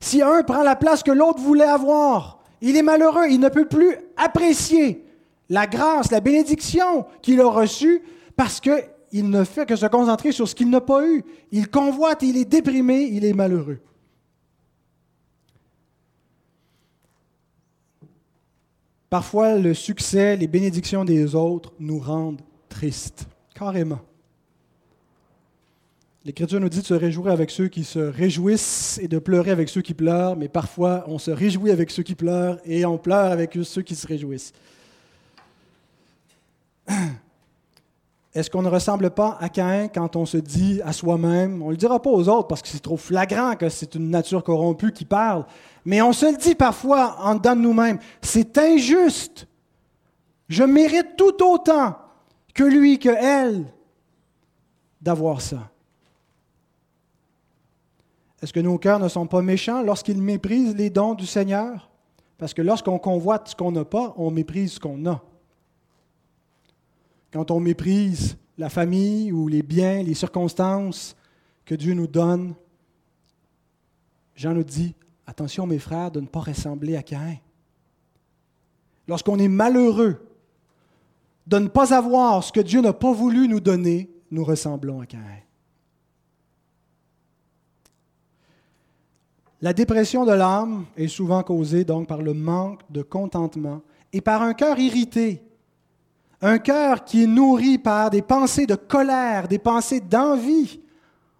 [0.00, 3.26] Si un prend la place que l'autre voulait avoir, il est malheureux.
[3.28, 5.04] Il ne peut plus apprécier
[5.48, 8.02] la grâce, la bénédiction qu'il a reçue
[8.36, 11.24] parce qu'il ne fait que se concentrer sur ce qu'il n'a pas eu.
[11.50, 13.80] Il convoite, il est déprimé, il est malheureux.
[19.10, 24.00] Parfois, le succès, les bénédictions des autres nous rendent tristes, carrément.
[26.24, 29.68] L'Écriture nous dit de se réjouir avec ceux qui se réjouissent et de pleurer avec
[29.68, 33.32] ceux qui pleurent, mais parfois on se réjouit avec ceux qui pleurent et on pleure
[33.32, 34.52] avec ceux qui se réjouissent.
[38.34, 41.72] Est-ce qu'on ne ressemble pas à Caïn quand on se dit à soi-même, on ne
[41.72, 44.92] le dira pas aux autres parce que c'est trop flagrant que c'est une nature corrompue
[44.92, 45.44] qui parle,
[45.84, 49.46] mais on se le dit parfois en dedans de nous-mêmes, c'est injuste.
[50.48, 51.96] Je mérite tout autant
[52.54, 53.66] que lui, que elle,
[55.00, 55.70] d'avoir ça.
[58.42, 61.90] Est-ce que nos cœurs ne sont pas méchants lorsqu'ils méprisent les dons du Seigneur?
[62.38, 65.22] Parce que lorsqu'on convoite ce qu'on n'a pas, on méprise ce qu'on a
[67.32, 71.16] quand on méprise la famille ou les biens, les circonstances
[71.64, 72.54] que Dieu nous donne,
[74.34, 74.94] Jean nous dit,
[75.26, 77.38] attention mes frères, de ne pas ressembler à Caïn.
[79.08, 80.28] Lorsqu'on est malheureux
[81.46, 85.06] de ne pas avoir ce que Dieu n'a pas voulu nous donner, nous ressemblons à
[85.06, 85.40] Caïn.
[89.60, 94.42] La dépression de l'âme est souvent causée donc par le manque de contentement et par
[94.42, 95.42] un cœur irrité,
[96.42, 100.80] un cœur qui est nourri par des pensées de colère, des pensées d'envie.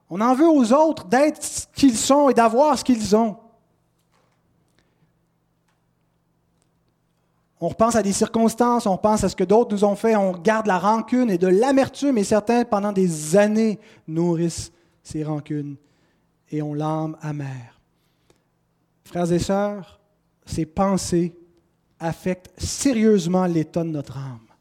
[0.08, 3.36] On en veut aux autres d'être ce qu'ils sont et d'avoir ce qu'ils ont.
[7.60, 10.32] On repense à des circonstances, on pense à ce que d'autres nous ont fait, on
[10.32, 15.76] garde la rancune et de l'amertume, et certains, pendant des années, nourrissent ces rancunes
[16.50, 17.80] et ont l'âme amère.
[19.04, 20.00] Frères et sœurs,
[20.44, 21.36] ces pensées
[22.00, 24.51] affectent sérieusement l'état de notre âme.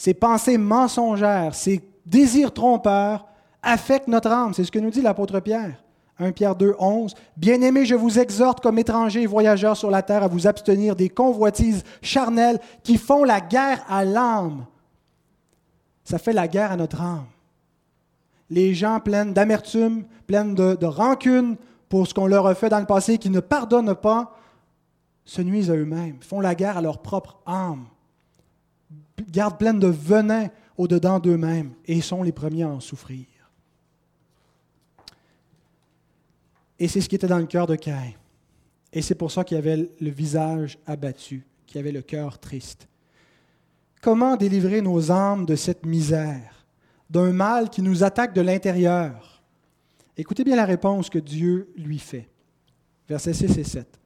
[0.00, 3.26] Ces pensées mensongères, ces désirs trompeurs
[3.62, 4.54] affectent notre âme.
[4.54, 5.84] C'est ce que nous dit l'apôtre Pierre.
[6.18, 7.14] 1 Pierre 2, 11.
[7.36, 11.10] Bien-aimés, je vous exhorte comme étrangers et voyageurs sur la terre à vous abstenir des
[11.10, 14.64] convoitises charnelles qui font la guerre à l'âme.
[16.02, 17.26] Ça fait la guerre à notre âme.
[18.48, 21.56] Les gens pleins d'amertume, pleins de, de rancune
[21.90, 24.34] pour ce qu'on leur a fait dans le passé, qui ne pardonnent pas,
[25.26, 27.84] se nuisent à eux-mêmes, font la guerre à leur propre âme,
[29.22, 33.26] gardent pleine de venin au-dedans d'eux-mêmes et sont les premiers à en souffrir.
[36.78, 38.14] Et c'est ce qui était dans le cœur de Caïn.
[38.92, 42.88] Et c'est pour ça qu'il avait le visage abattu, qu'il avait le cœur triste.
[44.00, 46.66] Comment délivrer nos âmes de cette misère,
[47.10, 49.42] d'un mal qui nous attaque de l'intérieur?
[50.16, 52.28] Écoutez bien la réponse que Dieu lui fait.
[53.08, 54.00] Versets 6 et 7.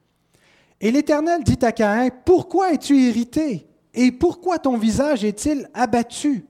[0.81, 3.65] Et l'Éternel dit à Caïn, Pourquoi es-tu irrité?
[3.95, 6.45] Et pourquoi ton visage est-il abattu?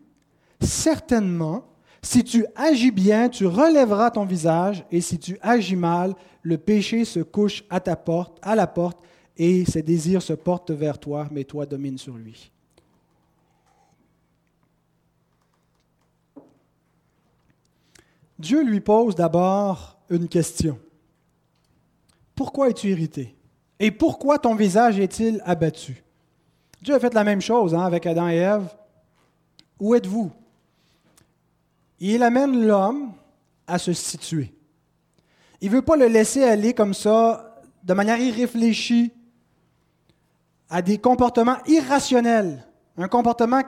[0.59, 1.67] Certainement,
[2.01, 7.05] si tu agis bien, tu relèveras ton visage, et si tu agis mal, le péché
[7.05, 8.99] se couche à ta porte, la porte,
[9.37, 12.51] et ses désirs se portent vers toi, mais toi domines sur lui.
[18.39, 20.79] Dieu lui pose d'abord une question.
[22.33, 23.35] Pourquoi es-tu irrité?
[23.79, 26.04] Et pourquoi ton visage est-il abattu?
[26.85, 28.67] Dieu a fait la même chose hein, avec Adam et Ève.
[29.79, 30.31] Où êtes-vous?
[31.99, 33.13] il amène l'homme
[33.65, 34.53] à se situer.
[35.61, 39.11] Il ne veut pas le laisser aller comme ça, de manière irréfléchie,
[40.69, 42.63] à des comportements irrationnels.
[42.97, 43.61] Un comportement.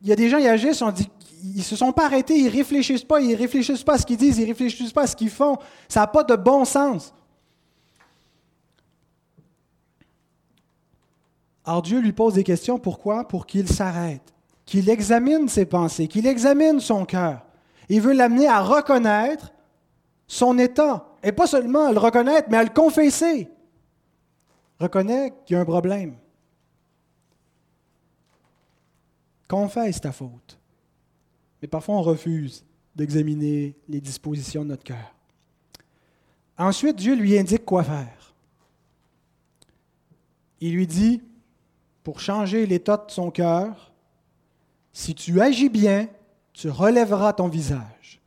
[0.00, 0.82] Il y a des gens qui agissent,
[1.62, 4.46] se sont pas arrêtés, ils réfléchissent pas, ils réfléchissent pas à ce qu'ils disent, ils
[4.46, 5.58] réfléchissent pas à ce qu'ils font.
[5.88, 7.12] Ça n'a pas de bon sens.
[11.64, 13.28] Alors Dieu lui pose des questions, pourquoi?
[13.28, 14.34] Pour qu'il s'arrête
[14.70, 17.44] qu'il examine ses pensées, qu'il examine son cœur.
[17.88, 19.52] Il veut l'amener à reconnaître
[20.28, 21.08] son état.
[21.24, 23.48] Et pas seulement à le reconnaître, mais à le confesser.
[24.78, 26.14] Reconnais qu'il y a un problème.
[29.48, 30.56] Confesse ta faute.
[31.60, 35.16] Mais parfois, on refuse d'examiner les dispositions de notre cœur.
[36.56, 38.34] Ensuite, Dieu lui indique quoi faire.
[40.60, 41.20] Il lui dit,
[42.02, 43.92] pour changer l'état de son cœur,
[44.92, 46.08] si tu agis bien,
[46.52, 48.20] tu relèveras ton visage.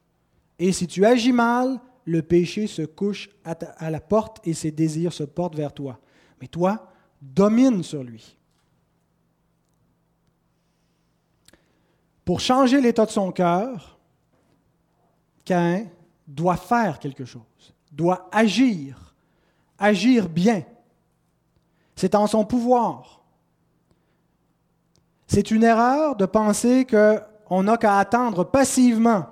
[0.59, 5.13] Et si tu agis mal, le péché se couche à, la porte et ses désirs
[5.13, 5.99] se portent vers toi.
[6.41, 8.37] Mais toi, domine sur lui.
[12.25, 13.99] Pour changer l'état de son cœur,
[15.43, 15.87] Cain
[16.25, 19.13] doit faire quelque chose, doit agir,
[19.77, 20.63] agir bien.
[21.95, 23.22] C'est en son pouvoir.
[25.33, 29.25] C'est une erreur de penser qu'on n'a qu'à attendre passivement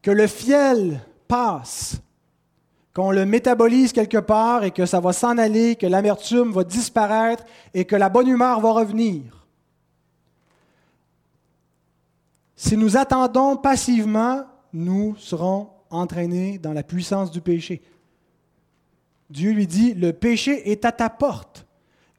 [0.00, 2.00] que le fiel passe,
[2.94, 7.44] qu'on le métabolise quelque part et que ça va s'en aller, que l'amertume va disparaître
[7.74, 9.46] et que la bonne humeur va revenir.
[12.56, 17.82] Si nous attendons passivement, nous serons entraînés dans la puissance du péché.
[19.28, 21.67] Dieu lui dit, le péché est à ta porte.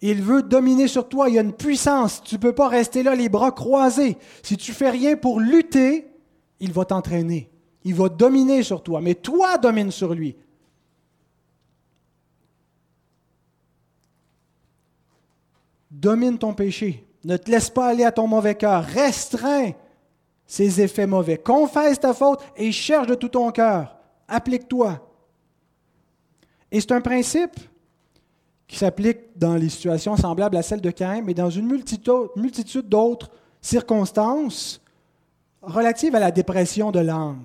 [0.01, 1.29] Il veut dominer sur toi.
[1.29, 2.21] Il y a une puissance.
[2.23, 4.17] Tu ne peux pas rester là les bras croisés.
[4.43, 6.07] Si tu fais rien pour lutter,
[6.59, 7.49] il va t'entraîner.
[7.83, 9.01] Il va dominer sur toi.
[9.01, 10.35] Mais toi domine sur lui.
[15.91, 17.05] Domine ton péché.
[17.25, 18.83] Ne te laisse pas aller à ton mauvais cœur.
[18.83, 19.71] Restreins
[20.45, 21.37] ses effets mauvais.
[21.37, 23.97] Confesse ta faute et cherche de tout ton cœur.
[24.27, 25.05] Applique-toi.
[26.71, 27.55] Et c'est un principe
[28.69, 33.31] qui s'applique dans les situations semblables à celles de Caïn, mais dans une multitude, d'autres
[33.59, 34.79] circonstances,
[35.63, 37.41] relative à la dépression de l'âme.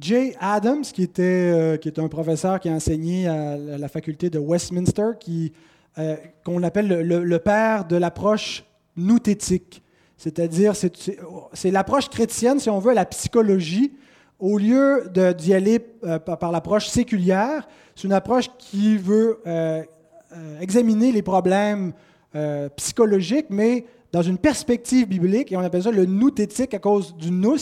[0.00, 4.30] Jay Adams, qui était, euh, qui est un professeur qui a enseigné à la faculté
[4.30, 5.52] de Westminster, qui,
[5.98, 8.64] euh, qu'on appelle le, père de l'approche
[8.96, 9.82] nouthétique.
[10.16, 13.92] C'est-à-dire, c'est, l'approche chrétienne, si on veut, à la psychologie,
[14.38, 19.40] au lieu d'y aller euh, par, l'approche séculière, c'est une approche qui veut
[20.60, 21.92] examiner les problèmes
[22.76, 27.30] psychologiques, mais dans une perspective biblique, et on appelle ça le nouthétique à cause du
[27.30, 27.56] nous.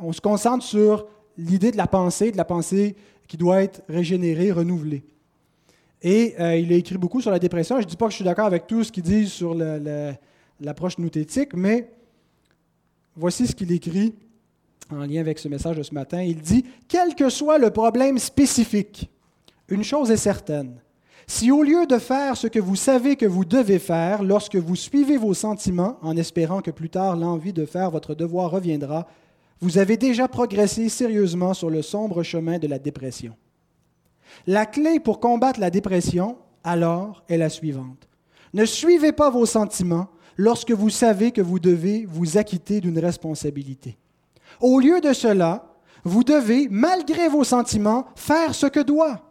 [0.00, 2.96] on se concentre sur l'idée de la pensée, de la pensée
[3.26, 5.04] qui doit être régénérée, renouvelée.
[6.02, 7.76] Et euh, il a écrit beaucoup sur la dépression.
[7.76, 10.98] Je ne dis pas que je suis d'accord avec tout ce qu'il dit sur l'approche
[10.98, 11.90] nouthétique, mais
[13.16, 14.14] voici ce qu'il écrit
[14.90, 16.22] en lien avec ce message de ce matin.
[16.22, 19.10] Il dit, quel que soit le problème spécifique,
[19.70, 20.80] une chose est certaine.
[21.26, 24.74] Si au lieu de faire ce que vous savez que vous devez faire, lorsque vous
[24.74, 29.06] suivez vos sentiments en espérant que plus tard l'envie de faire votre devoir reviendra,
[29.60, 33.36] vous avez déjà progressé sérieusement sur le sombre chemin de la dépression.
[34.46, 38.08] La clé pour combattre la dépression, alors, est la suivante.
[38.52, 43.98] Ne suivez pas vos sentiments lorsque vous savez que vous devez vous acquitter d'une responsabilité.
[44.60, 49.29] Au lieu de cela, vous devez, malgré vos sentiments, faire ce que doit.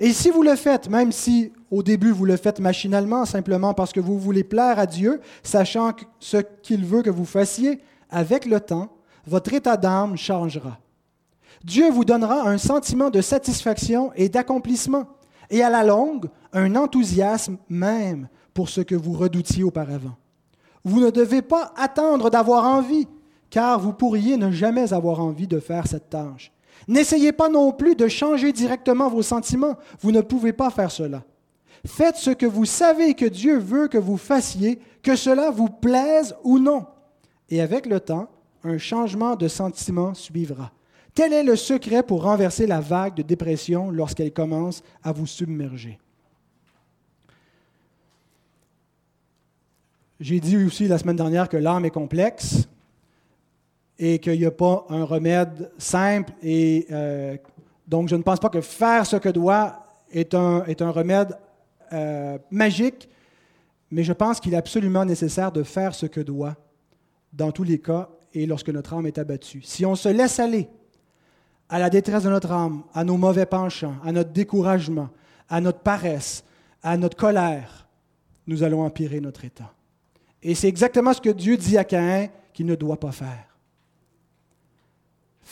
[0.00, 3.92] Et si vous le faites, même si au début vous le faites machinalement, simplement parce
[3.92, 7.80] que vous voulez plaire à Dieu, sachant ce qu'il veut que vous fassiez,
[8.10, 8.88] avec le temps,
[9.26, 10.78] votre état d'âme changera.
[11.64, 15.06] Dieu vous donnera un sentiment de satisfaction et d'accomplissement,
[15.50, 20.16] et à la longue, un enthousiasme même pour ce que vous redoutiez auparavant.
[20.84, 23.08] Vous ne devez pas attendre d'avoir envie,
[23.50, 26.53] car vous pourriez ne jamais avoir envie de faire cette tâche.
[26.86, 31.22] N'essayez pas non plus de changer directement vos sentiments, vous ne pouvez pas faire cela.
[31.86, 36.34] Faites ce que vous savez que Dieu veut que vous fassiez, que cela vous plaise
[36.42, 36.86] ou non.
[37.50, 38.28] Et avec le temps,
[38.62, 40.72] un changement de sentiment suivra.
[41.14, 45.98] Tel est le secret pour renverser la vague de dépression lorsqu'elle commence à vous submerger.
[50.18, 52.68] J'ai dit aussi la semaine dernière que l'âme est complexe
[53.98, 56.32] et qu'il n'y a pas un remède simple.
[56.42, 57.36] Et euh,
[57.86, 61.36] donc, je ne pense pas que faire ce que doit est un, est un remède
[61.92, 63.08] euh, magique,
[63.90, 66.56] mais je pense qu'il est absolument nécessaire de faire ce que doit
[67.32, 69.62] dans tous les cas et lorsque notre âme est abattue.
[69.62, 70.68] Si on se laisse aller
[71.68, 75.08] à la détresse de notre âme, à nos mauvais penchants, à notre découragement,
[75.48, 76.44] à notre paresse,
[76.82, 77.86] à notre colère,
[78.46, 79.72] nous allons empirer notre état.
[80.42, 83.53] Et c'est exactement ce que Dieu dit à Caïn qu'il ne doit pas faire.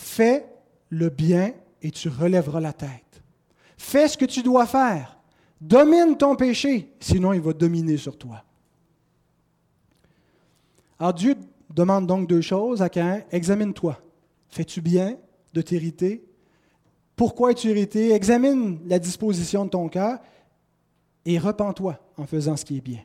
[0.02, 0.44] Fais
[0.90, 3.22] le bien et tu relèveras la tête.
[3.78, 5.16] Fais ce que tu dois faire.
[5.60, 8.42] Domine ton péché, sinon il va dominer sur toi.
[10.98, 11.36] Alors Dieu
[11.70, 13.22] demande donc deux choses à Caïn.
[13.30, 13.96] Examine-toi.
[14.48, 15.16] Fais-tu bien
[15.54, 16.24] de t'irriter?
[17.14, 18.12] Pourquoi es-tu irrité?
[18.12, 20.18] Examine la disposition de ton cœur
[21.24, 23.00] et repens-toi en faisant ce qui est bien.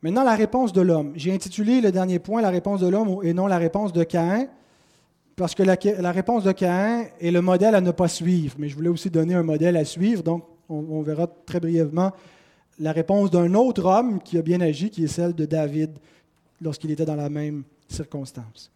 [0.00, 1.12] Maintenant, la réponse de l'homme.
[1.14, 4.48] J'ai intitulé le dernier point la réponse de l'homme et non la réponse de Caïn,
[5.36, 8.54] parce que la, réponse de Caïn est le modèle à ne pas suivre.
[8.58, 12.12] Mais je voulais aussi donner un modèle à suivre, donc on, on verra très brièvement
[12.78, 15.90] la réponse d'un autre homme qui a bien agi, qui est celle de David
[16.60, 18.70] lorsqu'il était dans la même circonstance.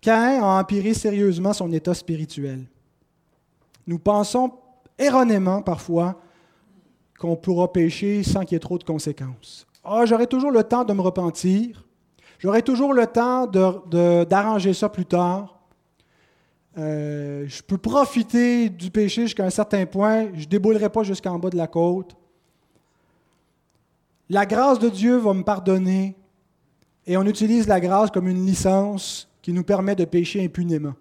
[0.00, 2.64] Caïn a empiré sérieusement son état spirituel.
[3.86, 4.52] Nous pensons
[4.98, 6.20] erronément parfois
[7.18, 9.66] qu'on pourra pécher sans qu'il y ait trop de conséquences.
[9.84, 11.84] Ah, j'aurai toujours le temps de me repentir.
[12.38, 15.57] J'aurai toujours le temps d'arranger ça plus tard.
[16.78, 20.28] Euh, je peux profiter du péché jusqu'à un certain point.
[20.34, 22.16] Je ne déboulerai pas jusqu'en bas de la côte.
[24.30, 26.16] La grâce de Dieu va me pardonner
[27.06, 30.94] et on utilise la grâce comme une licence qui nous permet de pécher impunément.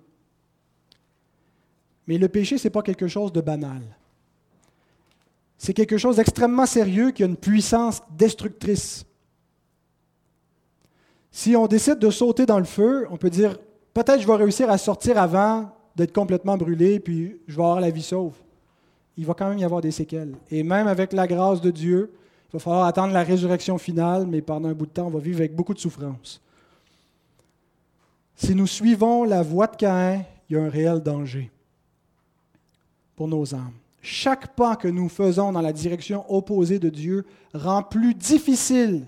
[2.08, 3.82] Mais le péché, ce n'est pas quelque chose de banal.
[5.58, 9.06] C'est quelque chose d'extrêmement sérieux qui a une puissance destructrice.
[11.30, 13.58] Si on décide de sauter dans le feu, on peut dire
[14.04, 17.90] peut-être je vais réussir à sortir avant d'être complètement brûlé, puis je vais avoir la
[17.90, 18.36] vie sauve.
[19.18, 20.36] Il va quand même y avoir des séquelles.
[20.52, 22.14] Et même avec la grâce de Dieu,
[22.50, 25.20] il va falloir attendre la résurrection finale, mais pendant un bout de temps, on va
[25.20, 26.40] vivre avec beaucoup de souffrance.
[28.36, 31.50] Si nous suivons la voie de Caïn, il y a un réel danger
[33.16, 33.74] pour nos âmes.
[34.04, 37.26] Chaque pas que nous faisons dans la direction opposée de Dieu
[37.56, 39.08] rend plus difficile,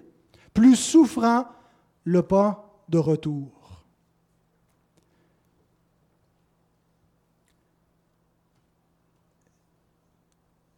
[0.51, 1.45] plus souffrant
[2.05, 3.58] le pas de retour.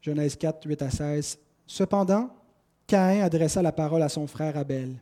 [0.02, 1.38] Genèse 4, 8 à 16.
[1.68, 2.30] Cependant,
[2.88, 4.96] Caïn adressa la parole à son frère Abel.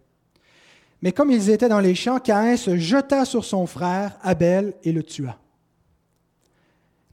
[1.02, 4.92] Mais comme ils étaient dans les champs, Caïn se jeta sur son frère Abel et
[4.92, 5.38] le tua.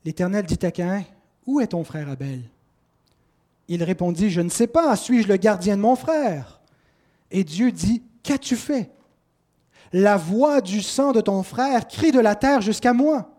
[0.04, 1.04] L'Éternel dit à Caïn,
[1.46, 2.42] Où est ton frère Abel?
[3.68, 6.60] Il répondit, Je ne sais pas, suis-je le gardien de mon frère?
[7.30, 8.90] Et Dieu dit, Qu'as-tu fait
[9.92, 13.32] La voix du sang de ton frère crie de la terre jusqu'à moi.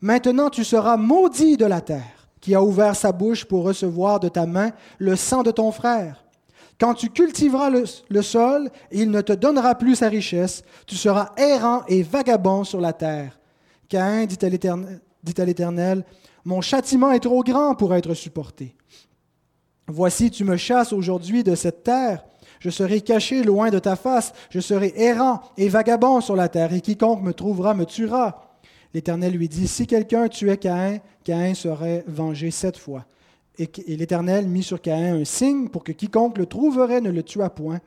[0.00, 2.13] Maintenant tu seras maudit de la terre,
[2.44, 6.26] qui a ouvert sa bouche pour recevoir de ta main le sang de ton frère.
[6.78, 10.62] Quand tu cultiveras le, sol, il ne te donnera plus sa richesse.
[10.86, 13.40] Tu seras errant et vagabond sur la terre.
[13.88, 16.04] Caïn dit à l'Éternel,
[16.44, 18.76] Mon châtiment est trop grand pour être supporté.
[19.88, 22.26] Voici, tu me chasses aujourd'hui de cette terre.
[22.60, 24.34] Je serai caché loin de ta face.
[24.50, 28.43] Je serai errant et vagabond sur la terre, et quiconque me trouvera me tuera.
[28.94, 33.04] L'Éternel lui dit, Si quelqu'un tuait Caïn, Caïn serait vengé sept fois.
[33.58, 37.50] Et, l'Éternel mit sur Caïn un signe pour que quiconque le trouverait ne le tuât
[37.50, 37.80] point.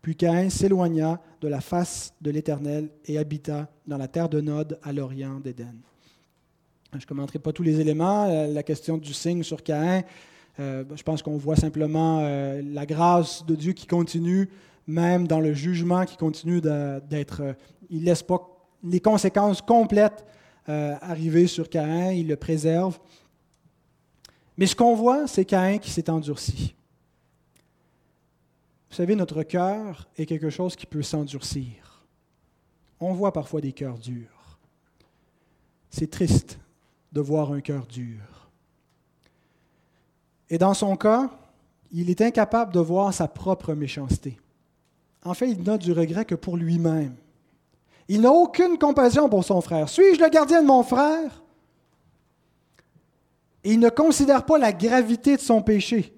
[0.00, 4.78] Puis Caïn s'éloigna de la face de l'Éternel et habita dans la terre de Nod
[4.82, 5.74] à l'orient d'Éden.
[6.92, 8.26] Je ne commenterai pas tous les éléments.
[8.28, 10.02] Euh, la question du signe sur Caïn,
[10.60, 14.48] euh, je pense qu'on voit simplement euh, la grâce de Dieu qui continue,
[14.86, 17.56] même dans le jugement qui continue d'être...
[17.90, 18.40] il ne laisse pas
[18.84, 20.24] les conséquences complètes
[20.66, 22.98] arriver sur Caïn, il le préserve.
[24.56, 26.74] Mais ce qu'on voit, c'est Caïn qui s'est endurci.
[28.90, 32.04] Vous savez, notre cœur est quelque chose qui peut s'endurcir.
[33.00, 34.58] On voit parfois des cœurs durs.
[35.90, 36.58] C'est triste
[37.12, 38.50] de voir un cœur dur.
[40.50, 41.30] Et dans son cas,
[41.90, 44.38] il est incapable de voir sa propre méchanceté.
[45.24, 47.14] En fait, il n'a du regret que pour lui-même.
[48.08, 49.88] Il n'a aucune compassion pour son frère.
[49.88, 51.42] Suis-je le gardien de mon frère?
[53.64, 56.14] Et il ne considère pas la gravité de son péché.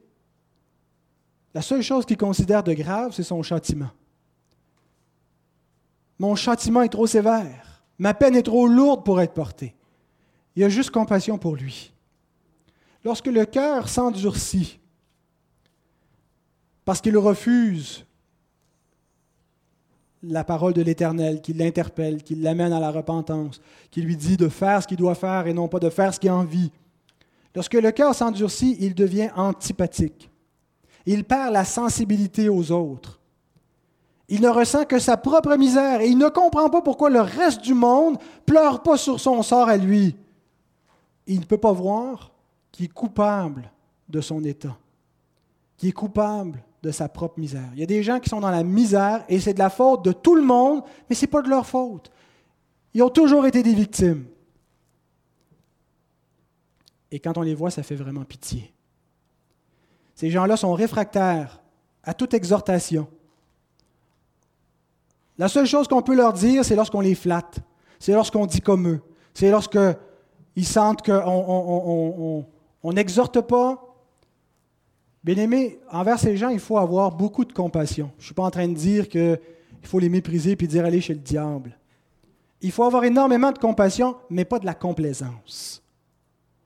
[1.53, 3.91] La seule chose qu'il considère de grave, c'est son châtiment.
[6.18, 7.82] Mon châtiment est trop sévère.
[7.99, 9.74] Ma peine est trop lourde pour être portée.
[10.57, 11.93] Il a juste compassion pour lui.
[13.05, 14.80] Lorsque le cœur s'endurcit
[16.85, 18.05] parce qu'il refuse
[20.29, 23.61] la parole de l'Éternel, qui l'interpelle, qui l'amène à la repentance,
[23.91, 26.20] qui lui dit de faire ce qu'il doit faire et non pas de faire ce
[26.20, 26.70] qu'il a envie,
[27.55, 30.31] Lorsque le cœur s'endurcit, il devient antipathique.
[31.07, 33.20] Il perd la sensibilité aux autres.
[34.29, 37.61] Il ne ressent que sa propre misère et il ne comprend pas pourquoi le reste
[37.61, 40.16] du monde pleure pas sur son sort à lui.
[41.27, 42.33] Il ne peut pas voir
[42.72, 43.70] qu'il est coupable
[44.09, 44.77] de son état,
[45.77, 47.70] qu'il est coupable de sa propre misère.
[47.72, 50.05] Il y a des gens qui sont dans la misère et c'est de la faute
[50.05, 52.12] de tout le monde, mais ce n'est pas de leur faute.
[52.93, 54.26] Ils ont toujours été des victimes.
[57.11, 58.74] Et quand on les voit, ça fait vraiment pitié.
[60.14, 61.62] Ces gens-là sont réfractaires
[62.03, 63.09] à toute exhortation.
[65.39, 67.61] La seule chose qu'on peut leur dire, c'est lorsqu'on les flatte.
[67.99, 69.01] C'est lorsqu'on dit comme eux.
[69.32, 72.45] C'est lorsqu'ils sentent qu'on
[72.85, 73.84] n'exhorte pas.
[75.25, 78.11] Bien aimé, envers ces gens, il faut avoir beaucoup de compassion.
[78.18, 79.39] Je ne suis pas en train de dire qu'il
[79.83, 81.79] faut les mépriser puis dire aller chez le diable.
[82.61, 85.83] Il faut avoir énormément de compassion, mais pas de la complaisance.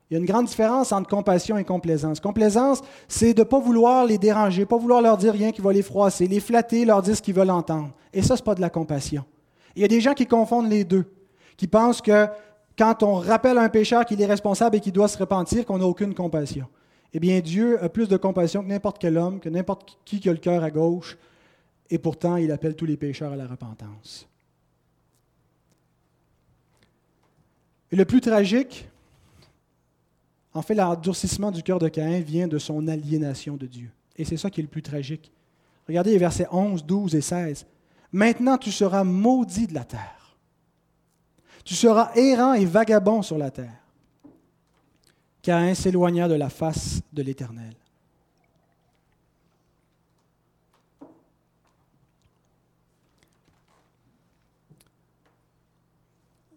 [0.09, 2.19] Il y a une grande différence entre compassion et complaisance.
[2.19, 5.71] Complaisance, c'est de ne pas vouloir les déranger, pas vouloir leur dire rien qui va
[5.71, 7.91] les froisser, les flatter, leur dire ce qu'ils veulent entendre.
[8.11, 9.23] Et ça, ce n'est pas de la compassion.
[9.75, 11.05] Il y a des gens qui confondent les deux,
[11.55, 12.27] qui pensent que
[12.77, 15.85] quand on rappelle un pécheur qu'il est responsable et qu'il doit se repentir, qu'on n'a
[15.85, 16.67] aucune compassion.
[17.13, 20.29] Eh bien, Dieu a plus de compassion que n'importe quel homme, que n'importe qui qui
[20.29, 21.17] a le cœur à gauche,
[21.89, 24.27] et pourtant, il appelle tous les pécheurs à la repentance.
[27.91, 28.87] Et le plus tragique,
[30.53, 33.89] en fait, l'endurcissement du cœur de Caïn vient de son aliénation de Dieu.
[34.15, 35.31] Et c'est ça qui est le plus tragique.
[35.87, 37.65] Regardez les versets 11, 12 et 16.
[38.11, 40.37] Maintenant, tu seras maudit de la terre.
[41.63, 43.79] Tu seras errant et vagabond sur la terre.
[45.49, 47.73] Caïn s'éloigna de la face de l'Éternel.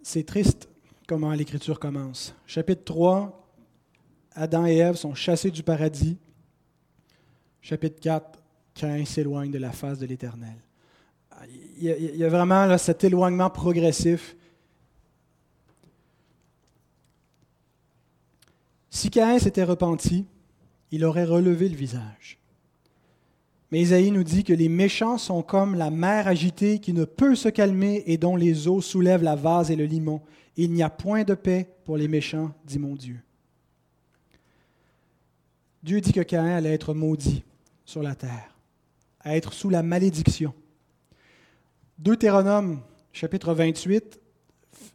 [0.03, 0.69] C'est triste
[1.07, 2.35] comment l'Écriture commence.
[2.45, 3.49] Chapitre 3,
[4.33, 6.19] Adam et Ève sont chassés du paradis.
[7.63, 8.43] Chapitre 4,
[8.75, 10.59] Cain s'éloigne de la face de l'Éternel.
[11.79, 14.37] Il y a vraiment cet éloignement progressif.
[18.95, 20.27] Si Caïn s'était repenti,
[20.91, 22.39] il aurait relevé le visage.
[23.71, 27.35] Mais Isaïe nous dit que les méchants sont comme la mer agitée qui ne peut
[27.35, 30.21] se calmer et dont les eaux soulèvent la vase et le limon.
[30.59, 33.19] Il n'y a point de paix pour les méchants, dit mon Dieu.
[35.83, 37.45] Dieu dit que Caïn allait être maudit
[37.87, 38.55] sur la terre,
[39.21, 40.53] à être sous la malédiction.
[41.99, 44.21] Deutéronome chapitre 28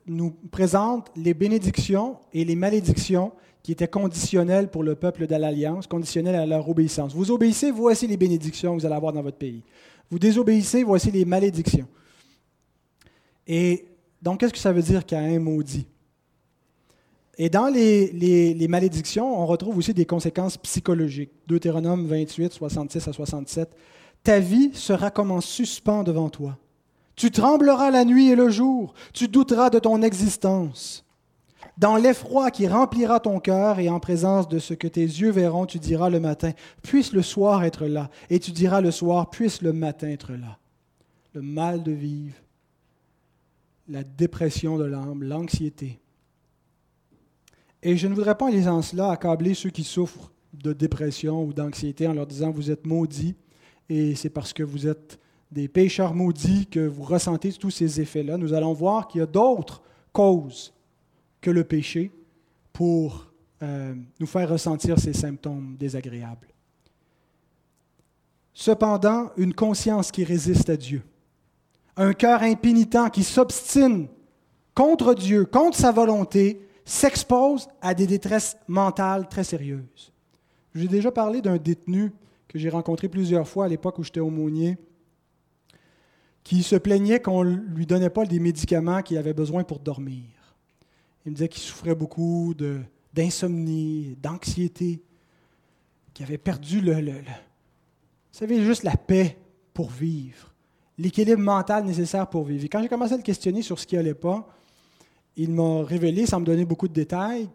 [0.06, 3.34] nous présente les bénédictions et les malédictions
[3.68, 7.14] qui étaient conditionnelles pour le peuple de l'Alliance, conditionnelles à leur obéissance.
[7.14, 9.62] Vous obéissez, voici les bénédictions que vous allez avoir dans votre pays.
[10.10, 11.90] Vous désobéissez, voici les malédictions.
[13.46, 13.84] Et
[14.22, 15.86] donc, qu'est-ce que ça veut dire un maudit?
[17.38, 21.32] Et dans les, les, malédictions, on retrouve aussi des conséquences psychologiques.
[21.46, 23.70] Deutéronome 28, 66 à 67.
[24.24, 26.58] Ta vie sera comme en suspens devant toi.
[27.18, 31.04] Tu trembleras la nuit et le jour, tu douteras de ton existence.
[31.78, 35.68] Dans l'effroi qui remplira ton cœur et en présence de ce que tes yeux verront,
[35.68, 36.52] tu diras le matin,
[36.82, 40.58] puisse le soir être là, et tu diras le soir, puisse le matin être là.
[41.34, 42.36] Le mal de vivre,
[43.88, 46.00] la dépression de l'âme, l'anxiété.
[47.84, 51.54] Et je ne voudrais pas en lisant cela accabler ceux qui souffrent de dépression ou
[51.54, 53.36] d'anxiété en leur disant vous êtes maudits
[53.88, 55.20] et c'est parce que vous êtes
[55.52, 58.38] des pécheurs maudits que vous ressentez tous ces effets-là.
[58.38, 60.74] Nous allons voir qu'il y a d'autres causes
[61.42, 62.12] que le péché
[62.74, 63.32] pour
[63.64, 66.48] euh, nous faire ressentir ces symptômes désagréables.
[68.54, 71.04] Cependant, une conscience qui résiste à Dieu,
[71.96, 74.08] un cœur impénitent qui s'obstine
[74.74, 80.14] contre Dieu, contre sa volonté, s'expose à des détresses mentales très sérieuses.
[80.74, 82.12] J'ai déjà parlé d'un détenu
[82.48, 84.78] que j'ai rencontré plusieurs fois à l'époque où j'étais aumônier,
[86.44, 90.37] qui se plaignait qu'on ne lui donnait pas des médicaments qu'il avait besoin pour dormir.
[91.28, 92.54] Il me disait qu'il souffrait beaucoup
[93.14, 95.04] d'insomnie, d'anxiété,
[96.14, 97.20] qu'il avait perdu le, le, vous
[98.32, 99.38] savez, juste la paix
[99.74, 100.54] pour vivre,
[100.98, 102.64] l'équilibre mental nécessaire pour vivre.
[102.64, 104.48] Et quand j'ai commencé à le questionner sur ce qui n'allait pas,
[105.36, 107.50] il m'a révélé, sans me donner beaucoup de détails,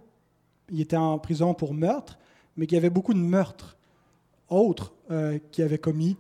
[0.71, 2.19] il était en prison pour meurtre,
[2.59, 3.79] mais qu'il y avait beaucoup de meurtres
[4.51, 6.19] autres euh, qu'il avait commis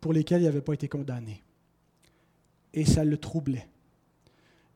[0.00, 1.42] pour lesquels il n'avait pas été condamné.
[2.72, 3.68] Et ça le troublait.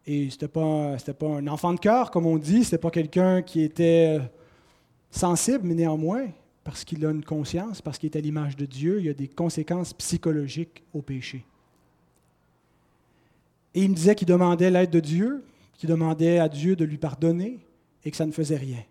[0.07, 2.90] Et ce n'était pas, pas un enfant de cœur, comme on dit, ce n'était pas
[2.90, 4.20] quelqu'un qui était
[5.11, 6.26] sensible, mais néanmoins,
[6.64, 9.14] parce qu'il a une conscience, parce qu'il est à l'image de Dieu, il y a
[9.14, 11.44] des conséquences psychologiques au péché.
[13.74, 15.44] Et il me disait qu'il demandait l'aide de Dieu,
[15.76, 17.59] qu'il demandait à Dieu de lui pardonner
[18.05, 18.82] et que ça ne faisait rien.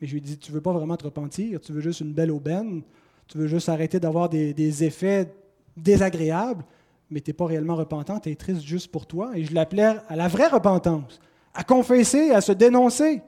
[0.00, 2.00] Mais je lui ai dit, tu ne veux pas vraiment te repentir, tu veux juste
[2.00, 2.82] une belle aubaine,
[3.26, 5.32] tu veux juste arrêter d'avoir des, effets
[5.76, 6.64] désagréables,
[7.10, 9.36] mais tu n'es pas réellement repentant, tu es triste juste pour toi.
[9.36, 11.20] Et je l'appelais à la vraie repentance,
[11.54, 13.22] à confesser, à se dénoncer.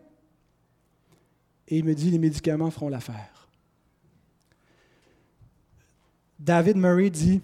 [1.68, 3.48] Et il me dit, les médicaments feront l'affaire.
[6.38, 7.40] David Murray dit,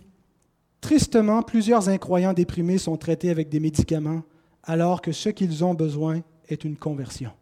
[0.81, 4.23] Tristement, plusieurs incroyants déprimés sont traités avec des médicaments
[4.63, 7.33] alors que ce qu'ils ont besoin est une conversion.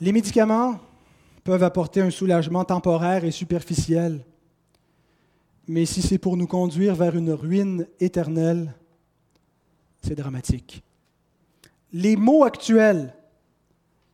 [0.00, 0.78] Les médicaments
[1.44, 4.24] peuvent apporter un soulagement temporaire et superficiel,
[5.66, 8.74] mais si c'est pour nous conduire vers une ruine éternelle,
[10.02, 10.82] c'est dramatique.
[11.92, 13.14] Les maux actuels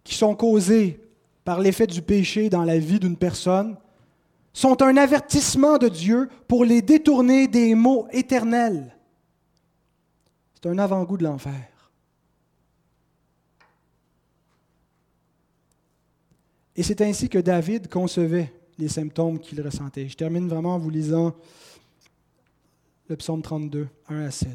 [0.05, 1.01] qui sont causés
[1.45, 3.77] par l'effet du péché dans la vie d'une personne
[4.53, 8.97] sont un avertissement de Dieu pour les détourner des maux éternels.
[10.55, 11.80] C'est un avant-goût de l'enfer.
[16.81, 20.09] Et c'est ainsi que David concevait les symptômes qu'il ressentait.
[20.09, 21.35] Je termine vraiment en vous lisant
[23.07, 24.49] le psaume 32, 1 à 7.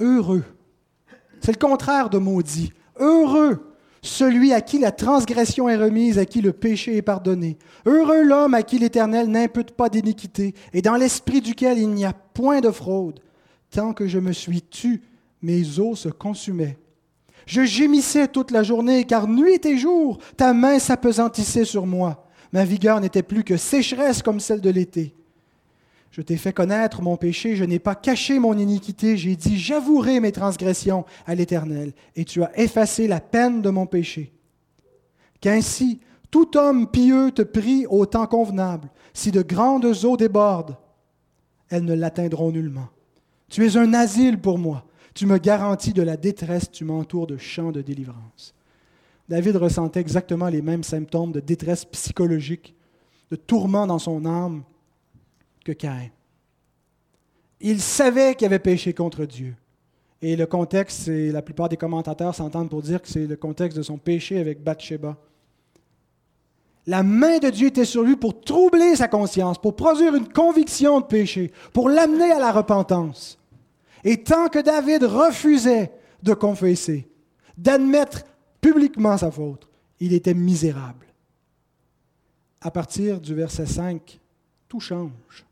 [0.00, 0.42] Heureux.
[1.40, 2.72] C'est le contraire de maudit.
[2.98, 3.70] Heureux
[4.02, 7.56] celui à qui la transgression est remise, à qui le péché est pardonné.
[7.86, 12.12] Heureux l'homme à qui l'Éternel n'impute pas d'iniquité, et dans l'esprit duquel il n'y a
[12.12, 13.20] point de fraude.
[13.70, 15.04] Tant que je me suis tu,
[15.40, 16.78] mes os se consumaient.
[17.46, 22.26] Je gémissais toute la journée, car nuit et jour, ta main s'apesantissait sur moi.
[22.52, 25.14] Ma vigueur n'était plus que sécheresse comme celle de l'été.
[26.10, 30.20] Je t'ai fait connaître mon péché, je n'ai pas caché mon iniquité, j'ai dit, j'avouerai
[30.20, 34.32] mes transgressions à l'Éternel, et tu as effacé la peine de mon péché.
[35.40, 38.88] Qu'ainsi, tout homme pieux te prie au temps convenable.
[39.12, 40.76] Si de grandes eaux débordent,
[41.68, 42.88] elles ne l'atteindront nullement.
[43.48, 44.84] Tu es un asile pour moi.
[45.14, 48.54] Tu me garantis de la détresse, tu m'entoures de champs de délivrance.
[49.28, 52.74] David ressentait exactement les mêmes symptômes de détresse psychologique,
[53.30, 54.64] de tourment dans son âme,
[55.64, 56.10] que Caïn.
[57.60, 59.54] Il savait qu'il avait péché contre Dieu.
[60.20, 63.78] Et le contexte, c'est la plupart des commentateurs s'entendent pour dire que c'est le contexte
[63.78, 65.16] de son péché avec Bathsheba.
[66.86, 71.00] La main de Dieu était sur lui pour troubler sa conscience, pour produire une conviction
[71.00, 73.38] de péché, pour l'amener à la repentance.
[74.04, 75.92] Et tant que David refusait
[76.22, 77.08] de confesser,
[77.56, 78.24] d'admettre
[78.60, 79.68] publiquement sa faute,
[80.00, 81.06] il était misérable.
[82.64, 84.18] à partir du verset 5,
[84.68, 85.44] tout change.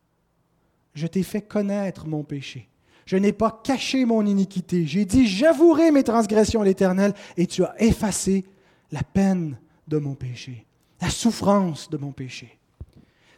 [0.95, 2.71] Je t'ai fait connaître mon péché.
[3.05, 4.87] Je n'ai pas caché mon iniquité.
[4.87, 8.47] J'ai dit, j'avouerai mes transgressions à l'Éternel, et tu as effacé
[8.91, 10.65] la peine de mon péché,
[11.03, 12.59] la souffrance de mon péché.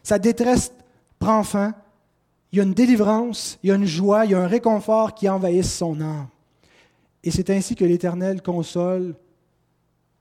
[0.04, 0.72] Sa détresse
[1.18, 1.74] prend fin.
[2.54, 5.16] Il y a une délivrance, il y a une joie, il y a un réconfort
[5.16, 6.28] qui envahissent son âme.
[7.24, 9.16] Et c'est ainsi que l'Éternel console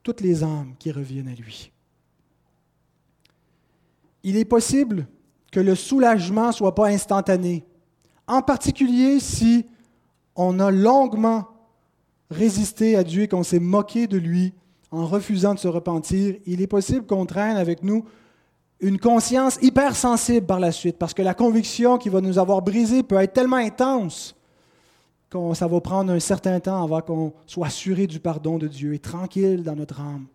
[0.02, 1.72] toutes les âmes qui reviennent à lui.
[4.24, 5.06] Il est possible
[5.52, 7.66] que le soulagement ne soit pas instantané,
[8.26, 9.68] en particulier si
[10.36, 11.48] on a longuement
[12.32, 14.56] résisté à Dieu et qu'on s'est moqué de lui
[14.90, 16.38] en refusant de se repentir.
[16.48, 18.06] Il est possible qu'on traîne avec nous
[18.84, 23.02] une conscience hypersensible par la suite, parce que la conviction qui va nous avoir brisé
[23.02, 24.36] peut être tellement intense
[25.30, 28.94] que ça va prendre un certain temps avant qu'on soit assuré du pardon de Dieu
[28.94, 30.28] et tranquille dans notre âme.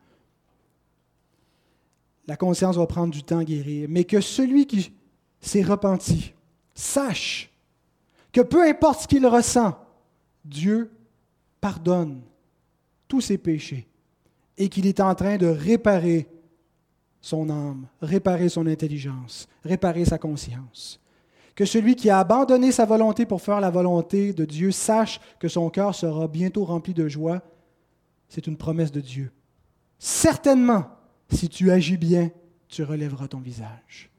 [2.26, 4.92] La conscience va prendre du temps à guérir, mais que celui qui
[5.40, 6.32] s'est repenti
[6.74, 7.50] sache
[8.32, 9.78] que peu importe ce qu'il ressent,
[10.44, 10.90] Dieu
[11.60, 12.22] pardonne
[13.08, 13.86] tous ses péchés
[14.56, 16.28] et qu'il est en train de réparer
[17.20, 21.00] son âme, réparer son intelligence, réparer sa conscience.
[21.54, 25.48] Que celui qui a abandonné sa volonté pour faire la volonté de Dieu sache que
[25.48, 27.42] son cœur sera bientôt rempli de joie.
[28.28, 29.32] C'est une promesse de Dieu.
[29.98, 30.86] Certainement,
[31.30, 32.30] si tu agis bien,
[32.68, 34.10] tu relèveras ton visage.